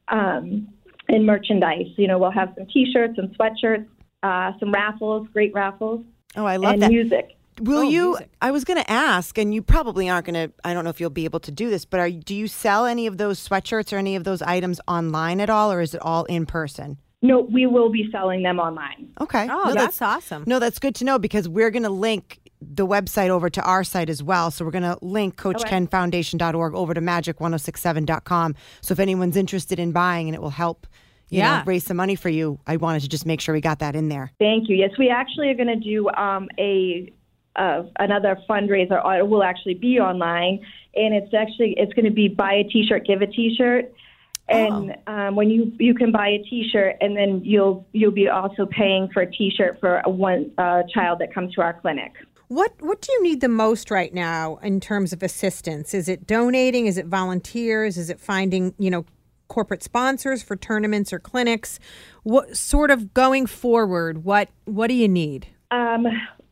um, 0.07 0.67
and 1.09 1.25
merchandise. 1.25 1.87
You 1.95 2.07
know, 2.07 2.17
we'll 2.17 2.31
have 2.31 2.53
some 2.57 2.67
T-shirts 2.67 3.17
and 3.17 3.35
sweatshirts, 3.37 3.87
uh, 4.23 4.51
some 4.59 4.71
raffles, 4.71 5.27
great 5.33 5.53
raffles. 5.53 6.03
Oh, 6.35 6.45
I 6.45 6.57
love 6.57 6.73
and 6.73 6.81
that. 6.83 6.91
music. 6.91 7.35
Will 7.59 7.79
Oh, 7.79 7.81
you? 7.81 8.07
music. 8.09 8.29
I 8.41 8.51
was 8.51 8.63
going 8.63 8.77
to 8.81 8.91
ask, 8.91 9.37
and 9.37 9.53
you 9.53 9.61
probably 9.63 10.09
aren't 10.09 10.27
going 10.27 10.49
to. 10.49 10.53
I 10.63 10.73
don't 10.73 10.83
know 10.83 10.89
if 10.91 10.99
you'll 10.99 11.09
be 11.09 11.25
able 11.25 11.39
to 11.41 11.51
do 11.51 11.69
this, 11.69 11.85
but 11.85 11.99
are, 11.99 12.09
do 12.11 12.35
you 12.35 12.47
sell 12.47 12.85
any 12.85 13.07
of 13.07 13.17
those 13.17 13.45
sweatshirts 13.47 13.91
or 13.91 13.97
any 13.97 14.15
of 14.15 14.23
those 14.25 14.41
items 14.43 14.79
online 14.87 15.39
at 15.41 15.49
all, 15.49 15.71
or 15.71 15.81
is 15.81 15.93
it 15.95 16.01
all 16.01 16.25
in 16.25 16.45
person? 16.45 16.97
No, 17.23 17.41
we 17.41 17.65
will 17.65 17.89
be 17.89 18.09
selling 18.11 18.43
them 18.43 18.59
online. 18.59 19.09
Okay. 19.19 19.47
Oh, 19.49 19.63
No, 19.69 19.73
that's 19.73 20.03
awesome. 20.03 20.43
No, 20.45 20.59
that's 20.59 20.77
good 20.77 20.93
to 20.95 21.03
know 21.03 21.17
because 21.17 21.49
we're 21.49 21.71
going 21.71 21.81
to 21.81 21.89
link 21.89 22.39
the 22.61 22.85
website 22.85 23.29
over 23.29 23.49
to 23.49 23.61
our 23.63 23.83
site 23.83 24.07
as 24.07 24.21
well. 24.21 24.51
So 24.51 24.63
we're 24.63 24.69
going 24.71 24.83
to 24.83 24.99
link 25.01 25.35
CoachKenFoundation.org 25.37 26.75
over 26.75 26.93
to 26.93 27.01
Magic1067.com. 27.01 28.55
So 28.81 28.91
if 28.91 28.99
anyone's 28.99 29.35
interested 29.35 29.79
in 29.79 29.91
buying 29.91 30.27
and 30.27 30.35
it 30.35 30.41
will 30.41 30.51
help, 30.51 30.85
you 31.29 31.39
Yeah. 31.39 31.57
know, 31.59 31.63
raise 31.65 31.85
some 31.85 31.97
money 31.97 32.15
for 32.15 32.29
you, 32.29 32.59
I 32.67 32.77
wanted 32.77 33.01
to 33.01 33.09
just 33.09 33.25
make 33.25 33.41
sure 33.41 33.53
we 33.53 33.61
got 33.61 33.79
that 33.79 33.95
in 33.95 34.09
there. 34.09 34.31
Thank 34.39 34.69
you. 34.69 34.75
Yes, 34.75 34.91
we 34.97 35.09
actually 35.09 35.49
are 35.49 35.53
going 35.55 35.67
to 35.67 35.75
do 35.75 36.09
um, 36.11 36.47
a 36.57 37.11
uh, 37.55 37.83
another 37.99 38.37
fundraiser. 38.47 39.01
It 39.17 39.27
will 39.27 39.43
actually 39.43 39.73
be 39.73 39.99
online, 39.99 40.59
and 40.95 41.13
it's 41.15 41.33
actually 41.33 41.73
it's 41.77 41.91
going 41.93 42.05
to 42.05 42.11
be 42.11 42.27
buy 42.27 42.53
a 42.53 42.63
T-shirt, 42.63 43.05
give 43.05 43.21
a 43.21 43.27
T-shirt. 43.27 43.91
And 44.49 44.95
um, 45.07 45.35
when 45.35 45.49
you 45.49 45.73
you 45.77 45.93
can 45.93 46.11
buy 46.11 46.29
a 46.29 46.37
T-shirt, 46.37 46.95
and 47.01 47.17
then 47.17 47.41
you'll 47.43 47.85
you'll 47.91 48.11
be 48.11 48.29
also 48.29 48.65
paying 48.65 49.09
for 49.09 49.21
a 49.23 49.31
T-shirt 49.31 49.79
for 49.79 50.01
a 50.05 50.09
one 50.09 50.51
uh, 50.57 50.83
child 50.93 51.19
that 51.19 51.33
comes 51.33 51.53
to 51.55 51.61
our 51.61 51.73
clinic. 51.73 52.13
What 52.47 52.71
what 52.79 53.01
do 53.01 53.11
you 53.11 53.23
need 53.23 53.41
the 53.41 53.49
most 53.49 53.91
right 53.91 54.13
now 54.13 54.57
in 54.63 54.79
terms 54.79 55.11
of 55.11 55.21
assistance? 55.21 55.93
Is 55.93 56.07
it 56.07 56.25
donating? 56.25 56.85
Is 56.85 56.97
it 56.97 57.07
volunteers? 57.07 57.97
Is 57.97 58.09
it 58.09 58.21
finding, 58.21 58.73
you 58.79 58.89
know, 58.89 59.05
corporate 59.57 59.81
sponsors 59.81 60.43
for 60.43 60.55
tournaments 60.55 61.11
or 61.11 61.17
clinics? 61.17 61.79
What 62.21 62.55
sort 62.55 62.91
of 62.91 63.11
going 63.15 63.47
forward, 63.47 64.23
what 64.23 64.49
what 64.65 64.85
do 64.87 64.93
you 64.93 65.07
need? 65.07 65.47
Um, 65.71 66.05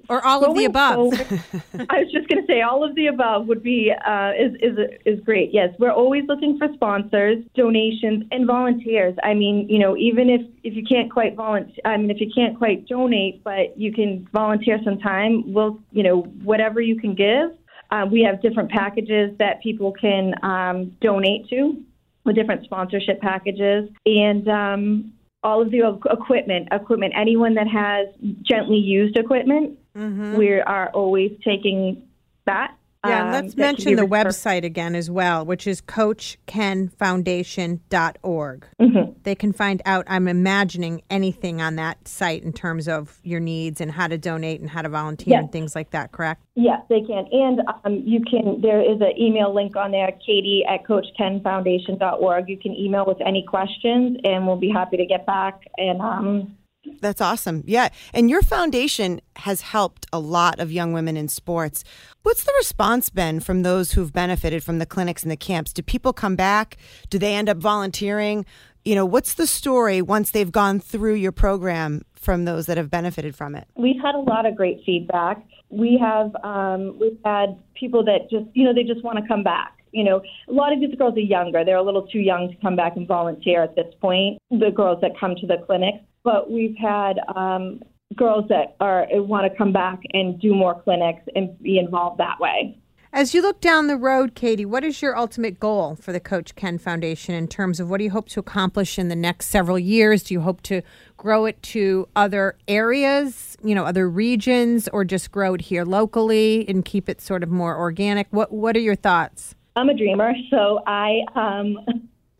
Or 0.09 0.25
all 0.25 0.43
of 0.43 0.55
the 0.57 0.65
above? 0.65 0.95
forward- 0.95 1.19
I 1.89 1.99
was 1.99 2.11
just 2.11 2.27
going 2.29 2.41
to 2.41 2.47
say 2.47 2.61
all 2.61 2.83
of 2.83 2.95
the 2.95 3.05
above 3.07 3.45
would 3.47 3.61
be 3.61 3.91
uh, 4.13 4.31
is 4.43 4.53
is 4.59 4.75
is 5.05 5.19
great. 5.23 5.51
Yes, 5.53 5.69
we're 5.77 5.91
always 5.91 6.23
looking 6.27 6.57
for 6.57 6.67
sponsors, 6.73 7.43
donations, 7.55 8.23
and 8.31 8.47
volunteers. 8.47 9.15
I 9.23 9.35
mean, 9.35 9.67
you 9.69 9.77
know, 9.77 9.95
even 9.95 10.27
if 10.31 10.41
if 10.63 10.73
you 10.75 10.83
can't 10.83 11.11
quite 11.11 11.35
volunteer, 11.35 11.83
I 11.85 11.97
mean, 11.97 12.09
if 12.09 12.19
you 12.19 12.31
can't 12.33 12.57
quite 12.57 12.87
donate, 12.87 13.43
but 13.43 13.77
you 13.77 13.93
can 13.93 14.27
volunteer 14.33 14.79
some 14.83 14.97
time. 14.97 15.53
We'll, 15.53 15.77
you 15.91 16.01
know, 16.01 16.21
whatever 16.43 16.81
you 16.81 16.99
can 16.99 17.13
give. 17.13 17.51
Uh, 17.91 18.03
we 18.11 18.21
have 18.23 18.41
different 18.41 18.71
packages 18.71 19.29
that 19.37 19.61
people 19.61 19.91
can 19.91 20.33
um, 20.43 20.77
donate 21.01 21.47
to, 21.51 21.79
with 22.25 22.35
different 22.35 22.65
sponsorship 22.65 23.21
packages, 23.21 23.89
and 24.05 24.47
um, 24.49 25.13
all 25.43 25.61
of 25.61 25.71
the 25.71 26.01
equipment. 26.11 26.67
Equipment. 26.71 27.13
Anyone 27.15 27.53
that 27.55 27.67
has 27.67 28.07
gently 28.43 28.77
used 28.77 29.17
equipment 29.17 29.77
we 29.95 30.59
are 30.59 30.89
always 30.89 31.31
taking 31.43 32.03
that. 32.45 32.75
Yeah, 33.07 33.25
um, 33.25 33.31
let's 33.31 33.55
mention 33.55 33.95
the 33.95 34.03
website 34.03 34.63
again 34.63 34.93
as 34.95 35.09
well, 35.09 35.43
which 35.45 35.65
is 35.67 35.81
coachkenfoundation.org. 35.81 38.67
Mm-hmm. 38.81 39.11
They 39.23 39.35
can 39.35 39.53
find 39.53 39.81
out, 39.85 40.05
I'm 40.07 40.27
imagining, 40.27 41.01
anything 41.09 41.61
on 41.61 41.75
that 41.77 42.07
site 42.07 42.43
in 42.43 42.53
terms 42.53 42.87
of 42.87 43.19
your 43.23 43.39
needs 43.39 43.81
and 43.81 43.91
how 43.91 44.07
to 44.07 44.17
donate 44.17 44.61
and 44.61 44.69
how 44.69 44.81
to 44.83 44.89
volunteer 44.89 45.33
Yes. 45.33 45.41
and 45.43 45.51
things 45.51 45.75
like 45.75 45.91
that, 45.91 46.11
correct? 46.11 46.41
Yes, 46.55 46.81
they 46.89 47.01
can. 47.01 47.25
And 47.31 47.61
um, 47.83 48.01
you 48.05 48.21
can, 48.21 48.61
there 48.61 48.81
is 48.81 49.01
an 49.01 49.13
email 49.19 49.53
link 49.53 49.75
on 49.75 49.91
there, 49.91 50.11
katie 50.25 50.63
at 50.69 50.83
coachkenfoundation.org. 50.85 52.49
You 52.49 52.57
can 52.57 52.73
email 52.73 53.05
with 53.05 53.17
any 53.25 53.43
questions, 53.43 54.17
and 54.23 54.45
we'll 54.45 54.57
be 54.57 54.69
happy 54.69 54.97
to 54.97 55.05
get 55.05 55.25
back. 55.25 55.61
And 55.77 56.01
um, 56.01 56.55
That's 57.01 57.21
awesome. 57.21 57.63
Yeah. 57.65 57.89
And 58.13 58.29
your 58.29 58.41
foundation 58.41 59.21
has 59.37 59.61
helped 59.61 60.05
a 60.11 60.19
lot 60.19 60.59
of 60.59 60.71
young 60.71 60.93
women 60.93 61.17
in 61.17 61.27
sports. 61.27 61.83
What's 62.23 62.43
the 62.43 62.53
response 62.57 63.09
been 63.09 63.39
from 63.39 63.63
those 63.63 63.91
who've 63.91 64.11
benefited 64.11 64.63
from 64.63 64.79
the 64.79 64.85
clinics 64.85 65.23
and 65.23 65.31
the 65.31 65.37
camps? 65.37 65.73
Do 65.73 65.81
people 65.81 66.13
come 66.13 66.35
back? 66.35 66.77
Do 67.09 67.19
they 67.19 67.35
end 67.35 67.49
up 67.49 67.57
volunteering? 67.57 68.45
You 68.83 68.95
know, 68.95 69.05
what's 69.05 69.33
the 69.33 69.47
story 69.47 70.01
once 70.01 70.31
they've 70.31 70.51
gone 70.51 70.79
through 70.79 71.15
your 71.15 71.31
program 71.31 72.03
from 72.13 72.45
those 72.45 72.65
that 72.67 72.77
have 72.77 72.89
benefited 72.89 73.35
from 73.35 73.55
it? 73.55 73.67
we've 73.75 74.01
had 74.01 74.15
a 74.15 74.19
lot 74.19 74.45
of 74.45 74.55
great 74.55 74.81
feedback. 74.85 75.43
We 75.69 75.97
have 76.01 76.35
um, 76.43 76.97
we've 76.99 77.19
had 77.23 77.57
people 77.73 78.03
that 78.05 78.29
just 78.31 78.45
you 78.53 78.63
know 78.63 78.73
they 78.73 78.83
just 78.83 79.03
want 79.03 79.19
to 79.19 79.27
come 79.27 79.43
back. 79.43 79.73
You 79.91 80.03
know, 80.03 80.21
a 80.47 80.51
lot 80.51 80.73
of 80.73 80.79
these 80.79 80.93
girls 80.95 81.15
are 81.15 81.19
younger; 81.19 81.63
they're 81.63 81.77
a 81.77 81.83
little 81.83 82.07
too 82.07 82.19
young 82.19 82.49
to 82.49 82.55
come 82.61 82.75
back 82.75 82.95
and 82.95 83.07
volunteer 83.07 83.63
at 83.63 83.75
this 83.75 83.93
point. 84.01 84.39
The 84.49 84.71
girls 84.71 84.99
that 85.01 85.11
come 85.19 85.35
to 85.35 85.47
the 85.47 85.57
clinic, 85.65 85.95
but 86.25 86.51
we've 86.51 86.75
had 86.75 87.19
um, 87.35 87.81
girls 88.15 88.45
that 88.49 88.75
are 88.81 89.07
want 89.11 89.49
to 89.49 89.57
come 89.57 89.71
back 89.71 90.01
and 90.11 90.41
do 90.41 90.53
more 90.53 90.81
clinics 90.81 91.21
and 91.35 91.57
be 91.61 91.77
involved 91.77 92.19
that 92.19 92.39
way. 92.41 92.77
As 93.13 93.33
you 93.33 93.41
look 93.41 93.61
down 93.61 93.87
the 93.87 93.95
road, 93.95 94.35
Katie, 94.35 94.65
what 94.65 94.83
is 94.83 95.01
your 95.01 95.17
ultimate 95.17 95.57
goal 95.57 95.95
for 95.95 96.11
the 96.11 96.19
Coach 96.19 96.53
Ken 96.55 96.77
Foundation 96.77 97.33
in 97.33 97.47
terms 97.47 97.79
of 97.79 97.89
what 97.89 97.99
do 97.99 98.03
you 98.03 98.11
hope 98.11 98.27
to 98.29 98.41
accomplish 98.41 98.99
in 98.99 99.07
the 99.07 99.15
next 99.15 99.45
several 99.45 99.79
years? 99.79 100.23
Do 100.23 100.33
you 100.33 100.41
hope 100.41 100.61
to 100.63 100.81
grow 101.15 101.45
it 101.45 101.61
to 101.63 102.09
other 102.17 102.57
areas, 102.67 103.55
you 103.63 103.73
know, 103.73 103.85
other 103.85 104.09
regions, 104.09 104.89
or 104.89 105.05
just 105.05 105.31
grow 105.31 105.53
it 105.53 105.61
here 105.61 105.85
locally 105.85 106.67
and 106.67 106.83
keep 106.83 107.07
it 107.07 107.21
sort 107.21 107.41
of 107.41 107.49
more 107.49 107.77
organic? 107.77 108.27
What 108.31 108.51
What 108.51 108.75
are 108.75 108.81
your 108.81 108.95
thoughts? 108.95 109.55
I'm 109.77 109.87
a 109.87 109.93
dreamer, 109.93 110.33
so 110.49 110.81
I 110.85 111.19
um, 111.35 111.77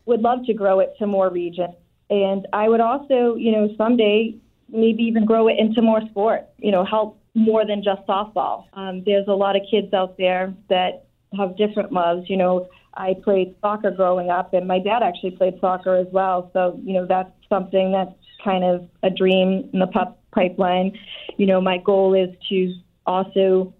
would 0.04 0.20
love 0.20 0.44
to 0.44 0.52
grow 0.52 0.80
it 0.80 0.92
to 0.98 1.06
more 1.06 1.30
regions. 1.30 1.74
And 2.10 2.46
I 2.52 2.68
would 2.68 2.80
also, 2.80 3.34
you 3.36 3.52
know, 3.52 3.68
someday 3.76 4.36
maybe 4.68 5.02
even 5.04 5.24
grow 5.24 5.48
it 5.48 5.56
into 5.58 5.82
more 5.82 6.00
sport, 6.10 6.46
you 6.58 6.70
know, 6.70 6.84
help 6.84 7.20
more 7.34 7.66
than 7.66 7.82
just 7.82 8.02
softball. 8.06 8.64
Um, 8.72 9.02
there's 9.04 9.28
a 9.28 9.32
lot 9.32 9.56
of 9.56 9.62
kids 9.70 9.92
out 9.92 10.16
there 10.16 10.54
that 10.68 11.06
have 11.36 11.56
different 11.56 11.92
loves. 11.92 12.28
You 12.28 12.36
know, 12.36 12.68
I 12.94 13.14
played 13.22 13.54
soccer 13.60 13.90
growing 13.90 14.30
up, 14.30 14.54
and 14.54 14.66
my 14.66 14.78
dad 14.78 15.02
actually 15.02 15.32
played 15.32 15.54
soccer 15.60 15.96
as 15.96 16.06
well. 16.12 16.50
So, 16.52 16.80
you 16.82 16.94
know, 16.94 17.06
that's 17.06 17.30
something 17.48 17.92
that's 17.92 18.14
kind 18.42 18.64
of 18.64 18.88
a 19.02 19.10
dream 19.10 19.68
in 19.72 19.80
the 19.80 19.86
pup 19.86 20.20
pipeline. 20.32 20.98
You 21.36 21.46
know, 21.46 21.60
my 21.60 21.78
goal 21.78 22.14
is 22.14 22.34
to 22.48 22.74
also 23.06 23.74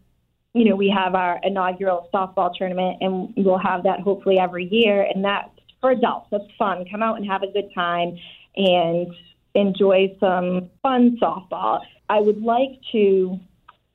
you 0.57 0.65
know, 0.65 0.75
we 0.75 0.89
have 0.89 1.15
our 1.15 1.39
inaugural 1.43 2.09
softball 2.15 2.51
tournament, 2.57 2.97
and 3.03 3.35
we'll 3.37 3.59
have 3.59 3.83
that 3.83 4.01
hopefully 4.01 4.39
every 4.39 4.65
year. 4.65 5.03
And 5.03 5.23
that's 5.23 5.51
for 5.87 5.93
adults. 5.93 6.27
That's 6.31 6.45
fun. 6.59 6.85
Come 6.91 7.03
out 7.03 7.17
and 7.17 7.27
have 7.27 7.43
a 7.43 7.53
good 7.53 7.73
time 7.73 8.19
and 8.57 9.07
enjoy 9.55 10.17
some 10.19 10.71
fun 10.83 11.17
softball. 11.23 11.81
I 12.09 12.21
would 12.21 12.43
like 12.43 12.81
to 12.93 13.39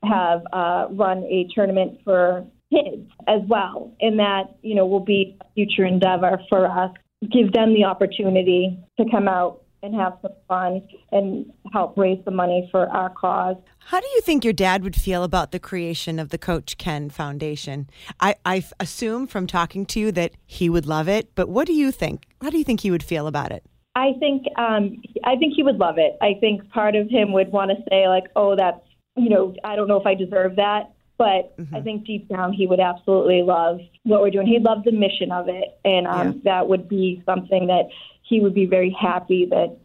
have 0.04 0.42
uh, 0.54 0.88
run 0.92 1.24
a 1.26 1.48
tournament 1.54 2.00
for 2.04 2.46
kids 2.72 3.10
as 3.28 3.42
well, 3.48 3.94
and 4.00 4.20
that 4.20 4.56
you 4.62 4.76
know 4.76 4.86
will 4.86 5.04
be 5.04 5.38
a 5.42 5.46
future 5.54 5.86
endeavor 5.86 6.42
for 6.50 6.66
us. 6.66 6.92
Give 7.32 7.52
them 7.52 7.74
the 7.74 7.84
opportunity 7.84 8.80
to 8.98 9.06
come 9.12 9.28
out 9.28 9.61
and 9.84 9.96
have 9.96 10.18
some 10.22 10.32
fun 10.48 10.88
and 11.12 11.52
help 11.74 11.98
raise 11.98 12.24
the 12.26 12.32
money 12.32 12.68
for 12.72 12.88
our 12.90 13.10
cause. 13.10 13.56
How 13.80 14.00
do 14.00 14.08
you 14.14 14.22
think 14.22 14.44
your 14.44 14.54
dad 14.54 14.84
would 14.84 14.96
feel 14.96 15.24
about 15.24 15.52
the 15.52 15.60
creation 15.60 16.20
of 16.20 16.30
the 16.30 16.38
Coach 16.38 16.78
Ken 16.78 17.10
Foundation? 17.10 17.90
I, 18.20 18.36
I 18.46 18.64
assume 18.80 19.28
from 19.28 19.48
talking 19.48 19.86
to 19.88 20.00
you 20.00 20.12
that 20.12 20.34
he 20.46 20.70
would 20.70 20.86
love 20.86 21.10
it, 21.10 21.34
but 21.36 21.50
what 21.50 21.68
do 21.68 21.74
you 21.74 21.92
think? 21.92 22.28
How 22.42 22.50
do 22.50 22.58
you 22.58 22.64
think 22.64 22.82
he 22.82 22.92
would 22.92 23.04
feel 23.04 23.28
about 23.28 23.52
it? 23.52 23.64
I 23.96 24.14
think 24.20 24.46
um, 24.58 25.02
I 25.24 25.36
think 25.36 25.54
he 25.56 25.64
would 25.64 25.78
love 25.78 25.98
it. 25.98 26.18
I 26.22 26.36
think 26.40 26.70
part 26.70 26.96
of 26.96 27.10
him 27.10 27.34
would 27.34 27.52
want 27.52 27.72
to 27.72 27.78
say 27.90 28.08
like, 28.08 28.26
"Oh, 28.36 28.56
that's 28.56 28.80
you 29.18 29.30
know, 29.30 29.54
I 29.66 29.76
don't 29.76 29.90
know 29.90 30.00
if 30.00 30.06
I 30.06 30.16
deserve 30.16 30.56
that." 30.56 30.92
But 31.18 31.56
mm-hmm. 31.58 31.76
I 31.76 31.82
think 31.82 32.06
deep 32.06 32.30
down 32.30 32.54
he 32.54 32.66
would 32.66 32.80
absolutely 32.80 33.44
love 33.44 33.80
what 34.04 34.22
we're 34.22 34.32
doing. 34.32 34.48
He'd 34.48 34.64
love 34.64 34.84
the 34.86 34.92
mission 34.92 35.32
of 35.32 35.50
it, 35.50 35.78
and 35.84 36.08
um, 36.08 36.28
yeah. 36.28 36.40
that 36.46 36.70
would 36.70 36.88
be 36.88 37.22
something 37.26 37.68
that 37.68 37.90
he 38.32 38.40
would 38.40 38.54
be 38.54 38.66
very 38.66 38.96
happy 39.00 39.46
that 39.50 39.78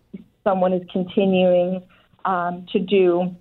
someone 0.45 0.73
is 0.73 0.83
continuing 0.93 1.83
um, 2.25 2.65
to 2.73 2.79
do 2.79 3.35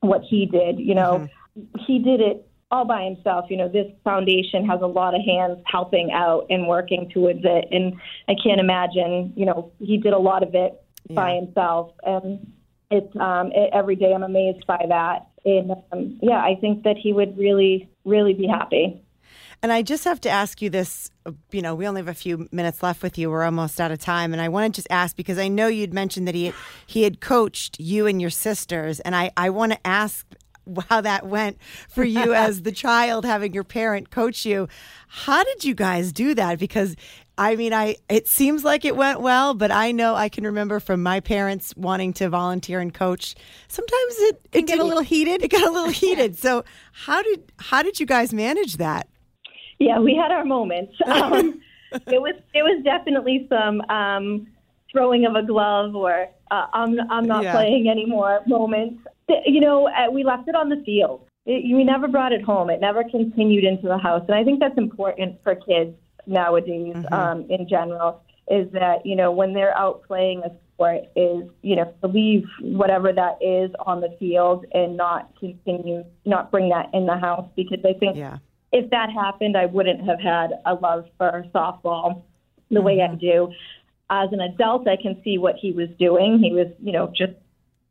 what 0.00 0.20
he 0.22 0.44
did. 0.44 0.78
You 0.78 0.94
know, 0.94 1.28
mm-hmm. 1.56 1.78
he 1.86 1.98
did 1.98 2.20
it 2.20 2.46
all 2.70 2.84
by 2.84 3.04
himself. 3.04 3.46
You 3.48 3.56
know, 3.56 3.68
this 3.68 3.86
foundation 4.04 4.66
has 4.66 4.82
a 4.82 4.86
lot 4.86 5.14
of 5.14 5.22
hands 5.24 5.58
helping 5.64 6.12
out 6.12 6.46
and 6.50 6.68
working 6.68 7.08
towards 7.08 7.40
it. 7.42 7.68
And 7.70 7.94
I 8.28 8.34
can't 8.34 8.60
imagine, 8.60 9.32
you 9.34 9.46
know, 9.46 9.72
he 9.78 9.96
did 9.96 10.12
a 10.12 10.18
lot 10.18 10.42
of 10.42 10.54
it 10.54 10.78
yeah. 11.08 11.16
by 11.16 11.36
himself. 11.36 11.92
And 12.04 12.52
it's 12.90 13.16
um, 13.16 13.52
it, 13.54 13.70
every 13.72 13.96
day 13.96 14.12
I'm 14.12 14.22
amazed 14.22 14.66
by 14.66 14.84
that. 14.88 15.28
And 15.46 15.72
um, 15.90 16.18
yeah, 16.20 16.42
I 16.42 16.54
think 16.60 16.82
that 16.82 16.98
he 16.98 17.14
would 17.14 17.38
really, 17.38 17.88
really 18.04 18.34
be 18.34 18.46
happy. 18.46 19.02
And 19.62 19.70
I 19.72 19.82
just 19.82 20.04
have 20.04 20.20
to 20.22 20.30
ask 20.30 20.62
you 20.62 20.70
this. 20.70 21.10
You 21.52 21.60
know, 21.60 21.74
we 21.74 21.86
only 21.86 22.00
have 22.00 22.08
a 22.08 22.14
few 22.14 22.48
minutes 22.50 22.82
left 22.82 23.02
with 23.02 23.18
you. 23.18 23.30
We're 23.30 23.44
almost 23.44 23.80
out 23.80 23.90
of 23.90 23.98
time, 23.98 24.32
and 24.32 24.40
I 24.40 24.48
want 24.48 24.74
to 24.74 24.78
just 24.78 24.88
ask 24.90 25.14
because 25.16 25.38
I 25.38 25.48
know 25.48 25.66
you'd 25.66 25.92
mentioned 25.92 26.26
that 26.28 26.34
he 26.34 26.52
he 26.86 27.02
had 27.02 27.20
coached 27.20 27.78
you 27.78 28.06
and 28.06 28.20
your 28.20 28.30
sisters, 28.30 29.00
and 29.00 29.14
I 29.14 29.30
I 29.36 29.50
want 29.50 29.72
to 29.72 29.86
ask 29.86 30.26
how 30.88 31.00
that 31.00 31.26
went 31.26 31.58
for 31.88 32.04
you 32.04 32.34
as 32.46 32.62
the 32.62 32.72
child 32.72 33.24
having 33.24 33.52
your 33.52 33.64
parent 33.64 34.10
coach 34.10 34.46
you. 34.46 34.68
How 35.08 35.42
did 35.44 35.64
you 35.64 35.74
guys 35.74 36.12
do 36.12 36.34
that? 36.34 36.58
Because 36.58 36.96
I 37.36 37.56
mean, 37.56 37.72
I 37.72 37.96
it 38.08 38.28
seems 38.28 38.64
like 38.64 38.84
it 38.84 38.96
went 38.96 39.20
well, 39.20 39.54
but 39.54 39.70
I 39.70 39.92
know 39.92 40.14
I 40.14 40.28
can 40.28 40.44
remember 40.44 40.80
from 40.80 41.02
my 41.02 41.20
parents 41.20 41.74
wanting 41.76 42.12
to 42.14 42.28
volunteer 42.28 42.80
and 42.80 42.92
coach. 42.92 43.34
Sometimes 43.68 44.14
it 44.18 44.40
it 44.52 44.66
get 44.66 44.78
a 44.78 44.84
little 44.84 45.02
heated. 45.02 45.42
It 45.42 45.50
got 45.50 45.66
a 45.66 45.70
little 45.70 45.90
heated. 46.02 46.38
So 46.38 46.64
how 46.92 47.22
did 47.22 47.52
how 47.58 47.82
did 47.82 48.00
you 48.00 48.06
guys 48.06 48.32
manage 48.32 48.78
that? 48.78 49.09
Yeah, 49.80 49.98
we 49.98 50.14
had 50.14 50.30
our 50.30 50.44
moments. 50.44 50.94
Um, 51.06 51.60
it 52.06 52.22
was 52.22 52.36
it 52.54 52.62
was 52.62 52.80
definitely 52.84 53.48
some 53.48 53.80
um, 53.90 54.46
throwing 54.92 55.26
of 55.26 55.34
a 55.34 55.42
glove 55.42 55.96
or 55.96 56.28
uh, 56.52 56.66
I'm 56.72 57.00
I'm 57.10 57.26
not 57.26 57.42
yeah. 57.42 57.50
playing 57.50 57.88
anymore 57.88 58.42
moments 58.46 59.02
you 59.46 59.60
know, 59.60 59.88
uh, 59.88 60.10
we 60.10 60.24
left 60.24 60.48
it 60.48 60.54
on 60.54 60.68
the 60.68 60.82
field. 60.84 61.26
It, 61.46 61.74
we 61.74 61.84
never 61.84 62.08
brought 62.08 62.32
it 62.32 62.42
home. 62.42 62.70
It 62.70 62.80
never 62.80 63.04
continued 63.04 63.64
into 63.64 63.88
the 63.88 63.98
house, 63.98 64.24
and 64.28 64.34
I 64.34 64.44
think 64.44 64.60
that's 64.60 64.78
important 64.78 65.38
for 65.42 65.54
kids 65.54 65.94
nowadays 66.26 66.94
mm-hmm. 66.94 67.14
um, 67.14 67.46
in 67.48 67.68
general. 67.68 68.22
Is 68.50 68.70
that 68.72 69.06
you 69.06 69.14
know 69.14 69.30
when 69.30 69.54
they're 69.54 69.76
out 69.76 70.02
playing 70.06 70.42
a 70.44 70.50
sport, 70.74 71.02
is 71.16 71.44
you 71.62 71.76
know 71.76 71.94
to 72.02 72.08
leave 72.08 72.44
whatever 72.60 73.12
that 73.12 73.38
is 73.40 73.70
on 73.86 74.00
the 74.00 74.14
field 74.18 74.64
and 74.72 74.96
not 74.96 75.30
continue, 75.38 76.04
not 76.26 76.50
bring 76.50 76.68
that 76.70 76.90
in 76.92 77.06
the 77.06 77.16
house 77.16 77.48
because 77.56 77.78
I 77.84 77.92
think 77.98 78.16
yeah. 78.16 78.38
If 78.72 78.90
that 78.90 79.10
happened, 79.10 79.56
I 79.56 79.66
wouldn't 79.66 80.06
have 80.06 80.20
had 80.20 80.52
a 80.64 80.74
love 80.74 81.06
for 81.18 81.44
softball 81.54 82.22
the 82.70 82.76
mm-hmm. 82.76 82.84
way 82.84 83.00
I 83.00 83.08
mm-hmm. 83.08 83.18
do. 83.18 83.52
As 84.10 84.32
an 84.32 84.40
adult, 84.40 84.88
I 84.88 84.96
can 84.96 85.20
see 85.22 85.38
what 85.38 85.56
he 85.56 85.72
was 85.72 85.88
doing. 85.98 86.40
He 86.42 86.52
was, 86.52 86.66
you 86.82 86.92
know, 86.92 87.12
just 87.16 87.32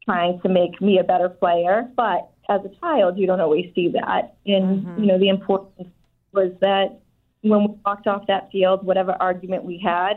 trying 0.06 0.40
to 0.42 0.50
make 0.50 0.82
me 0.82 1.00
a 1.00 1.04
better 1.04 1.30
player. 1.30 1.90
But 1.96 2.30
as 2.50 2.62
a 2.66 2.70
child, 2.80 3.18
you 3.18 3.28
don't 3.28 3.40
always 3.40 3.74
see 3.76 3.90
that. 3.90 4.36
And, 4.46 4.86
mm-hmm. 4.86 5.02
you 5.02 5.08
know, 5.08 5.20
the 5.20 5.30
importance 5.30 5.90
was 6.34 6.52
that 6.62 7.00
when 7.42 7.62
we 7.62 7.76
walked 7.86 8.08
off 8.08 8.28
that 8.28 8.52
field, 8.52 8.86
whatever 8.86 9.16
argument 9.20 9.64
we 9.64 9.82
had 9.84 10.16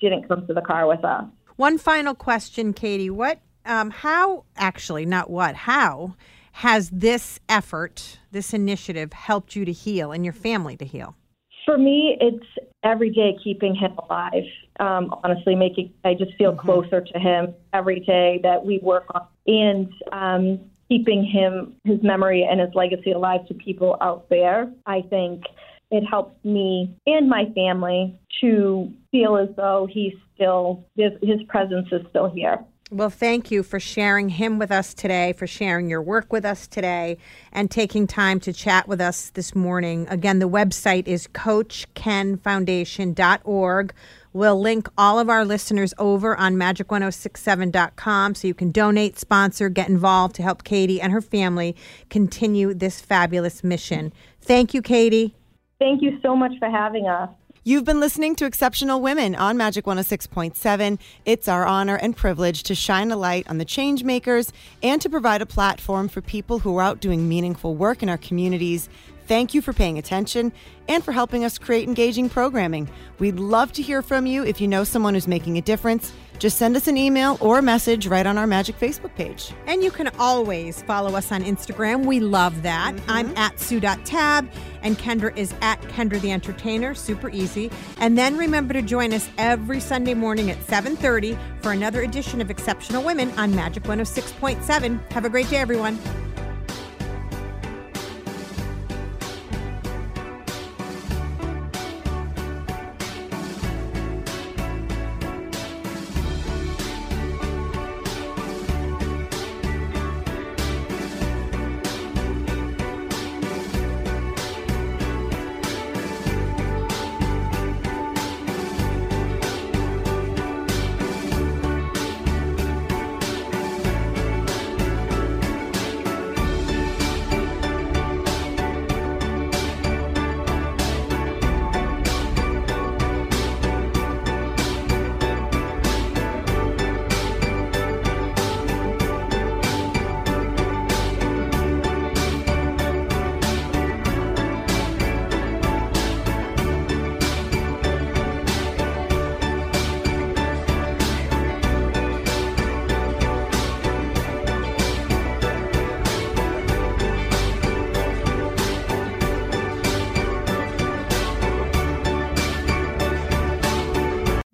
didn't 0.00 0.28
come 0.28 0.46
to 0.46 0.54
the 0.54 0.60
car 0.60 0.86
with 0.88 1.04
us. 1.04 1.24
One 1.56 1.78
final 1.78 2.14
question, 2.14 2.72
Katie. 2.72 3.10
What, 3.10 3.38
um, 3.64 3.90
how, 3.90 4.44
actually, 4.56 5.06
not 5.06 5.30
what, 5.30 5.54
how 5.54 6.16
has 6.54 6.88
this 6.90 7.40
effort, 7.48 8.20
this 8.30 8.54
initiative 8.54 9.12
helped 9.12 9.56
you 9.56 9.64
to 9.64 9.72
heal 9.72 10.12
and 10.12 10.24
your 10.24 10.32
family 10.32 10.76
to 10.76 10.84
heal? 10.84 11.16
For 11.64 11.76
me, 11.76 12.16
it's 12.20 12.46
every 12.84 13.10
day 13.10 13.36
keeping 13.42 13.74
him 13.74 13.92
alive. 13.98 14.44
Um, 14.78 15.12
honestly, 15.24 15.56
making 15.56 15.92
I 16.04 16.14
just 16.14 16.32
feel 16.38 16.52
mm-hmm. 16.52 16.64
closer 16.64 17.00
to 17.00 17.18
him 17.18 17.54
every 17.72 17.98
day 18.00 18.38
that 18.44 18.64
we 18.64 18.78
work 18.78 19.04
on, 19.14 19.26
and 19.48 19.92
um, 20.12 20.60
keeping 20.88 21.24
him 21.24 21.74
his 21.82 22.00
memory 22.04 22.46
and 22.48 22.60
his 22.60 22.70
legacy 22.72 23.10
alive 23.10 23.44
to 23.48 23.54
people 23.54 23.96
out 24.00 24.28
there. 24.28 24.70
I 24.86 25.02
think 25.02 25.42
it 25.90 26.04
helps 26.04 26.44
me 26.44 26.94
and 27.04 27.28
my 27.28 27.46
family 27.56 28.16
to 28.42 28.92
feel 29.10 29.36
as 29.36 29.48
though 29.56 29.88
he's 29.90 30.14
still 30.36 30.84
his, 30.96 31.12
his 31.20 31.42
presence 31.48 31.88
is 31.90 32.02
still 32.10 32.30
here. 32.30 32.64
Well, 32.90 33.08
thank 33.08 33.50
you 33.50 33.62
for 33.62 33.80
sharing 33.80 34.28
him 34.28 34.58
with 34.58 34.70
us 34.70 34.92
today, 34.92 35.32
for 35.32 35.46
sharing 35.46 35.88
your 35.88 36.02
work 36.02 36.30
with 36.30 36.44
us 36.44 36.66
today, 36.66 37.16
and 37.50 37.70
taking 37.70 38.06
time 38.06 38.40
to 38.40 38.52
chat 38.52 38.86
with 38.86 39.00
us 39.00 39.30
this 39.30 39.54
morning. 39.54 40.06
Again, 40.10 40.38
the 40.38 40.48
website 40.48 41.08
is 41.08 41.26
CoachKenFoundation.org. 41.28 43.94
We'll 44.34 44.60
link 44.60 44.88
all 44.98 45.18
of 45.18 45.30
our 45.30 45.46
listeners 45.46 45.94
over 45.96 46.36
on 46.36 46.56
magic1067.com 46.56 48.34
so 48.34 48.48
you 48.48 48.54
can 48.54 48.70
donate, 48.70 49.18
sponsor, 49.18 49.70
get 49.70 49.88
involved 49.88 50.34
to 50.36 50.42
help 50.42 50.62
Katie 50.62 51.00
and 51.00 51.10
her 51.10 51.22
family 51.22 51.74
continue 52.10 52.74
this 52.74 53.00
fabulous 53.00 53.64
mission. 53.64 54.12
Thank 54.42 54.74
you, 54.74 54.82
Katie. 54.82 55.34
Thank 55.78 56.02
you 56.02 56.18
so 56.20 56.36
much 56.36 56.52
for 56.58 56.68
having 56.68 57.08
us. 57.08 57.30
You've 57.66 57.86
been 57.86 57.98
listening 57.98 58.36
to 58.36 58.44
Exceptional 58.44 59.00
Women 59.00 59.34
on 59.34 59.56
Magic 59.56 59.86
106.7. 59.86 60.98
It's 61.24 61.48
our 61.48 61.64
honor 61.64 61.96
and 61.96 62.14
privilege 62.14 62.62
to 62.64 62.74
shine 62.74 63.10
a 63.10 63.16
light 63.16 63.48
on 63.48 63.56
the 63.56 63.64
change 63.64 64.04
makers 64.04 64.52
and 64.82 65.00
to 65.00 65.08
provide 65.08 65.40
a 65.40 65.46
platform 65.46 66.08
for 66.08 66.20
people 66.20 66.58
who 66.58 66.76
are 66.76 66.82
out 66.82 67.00
doing 67.00 67.26
meaningful 67.26 67.74
work 67.74 68.02
in 68.02 68.10
our 68.10 68.18
communities 68.18 68.90
Thank 69.26 69.54
you 69.54 69.62
for 69.62 69.72
paying 69.72 69.96
attention 69.96 70.52
and 70.86 71.02
for 71.02 71.12
helping 71.12 71.44
us 71.44 71.56
create 71.56 71.88
engaging 71.88 72.28
programming. 72.28 72.90
We'd 73.18 73.40
love 73.40 73.72
to 73.72 73.82
hear 73.82 74.02
from 74.02 74.26
you 74.26 74.44
if 74.44 74.60
you 74.60 74.68
know 74.68 74.84
someone 74.84 75.14
who's 75.14 75.26
making 75.26 75.56
a 75.56 75.62
difference. 75.62 76.12
Just 76.38 76.58
send 76.58 76.76
us 76.76 76.88
an 76.88 76.96
email 76.96 77.38
or 77.40 77.58
a 77.58 77.62
message 77.62 78.06
right 78.06 78.26
on 78.26 78.36
our 78.38 78.46
Magic 78.46 78.78
Facebook 78.78 79.14
page. 79.14 79.52
And 79.66 79.82
you 79.82 79.90
can 79.90 80.08
always 80.18 80.82
follow 80.82 81.16
us 81.16 81.32
on 81.32 81.42
Instagram. 81.42 82.04
We 82.04 82.20
love 82.20 82.62
that. 82.62 82.94
Mm-hmm. 82.94 83.10
I'm 83.10 83.36
at 83.36 83.58
Sue.tab 83.58 84.50
and 84.82 84.98
Kendra 84.98 85.36
is 85.36 85.54
at 85.60 85.80
Kendra 85.82 86.20
the 86.20 86.32
Entertainer. 86.32 86.94
Super 86.94 87.30
easy. 87.30 87.70
And 87.98 88.18
then 88.18 88.36
remember 88.36 88.74
to 88.74 88.82
join 88.82 89.12
us 89.12 89.28
every 89.38 89.80
Sunday 89.80 90.14
morning 90.14 90.50
at 90.50 90.58
7.30 90.58 91.38
for 91.62 91.72
another 91.72 92.02
edition 92.02 92.40
of 92.40 92.50
Exceptional 92.50 93.02
Women 93.02 93.30
on 93.38 93.54
Magic 93.54 93.84
106.7. 93.84 95.12
Have 95.12 95.24
a 95.24 95.30
great 95.30 95.48
day, 95.48 95.56
everyone. 95.56 95.98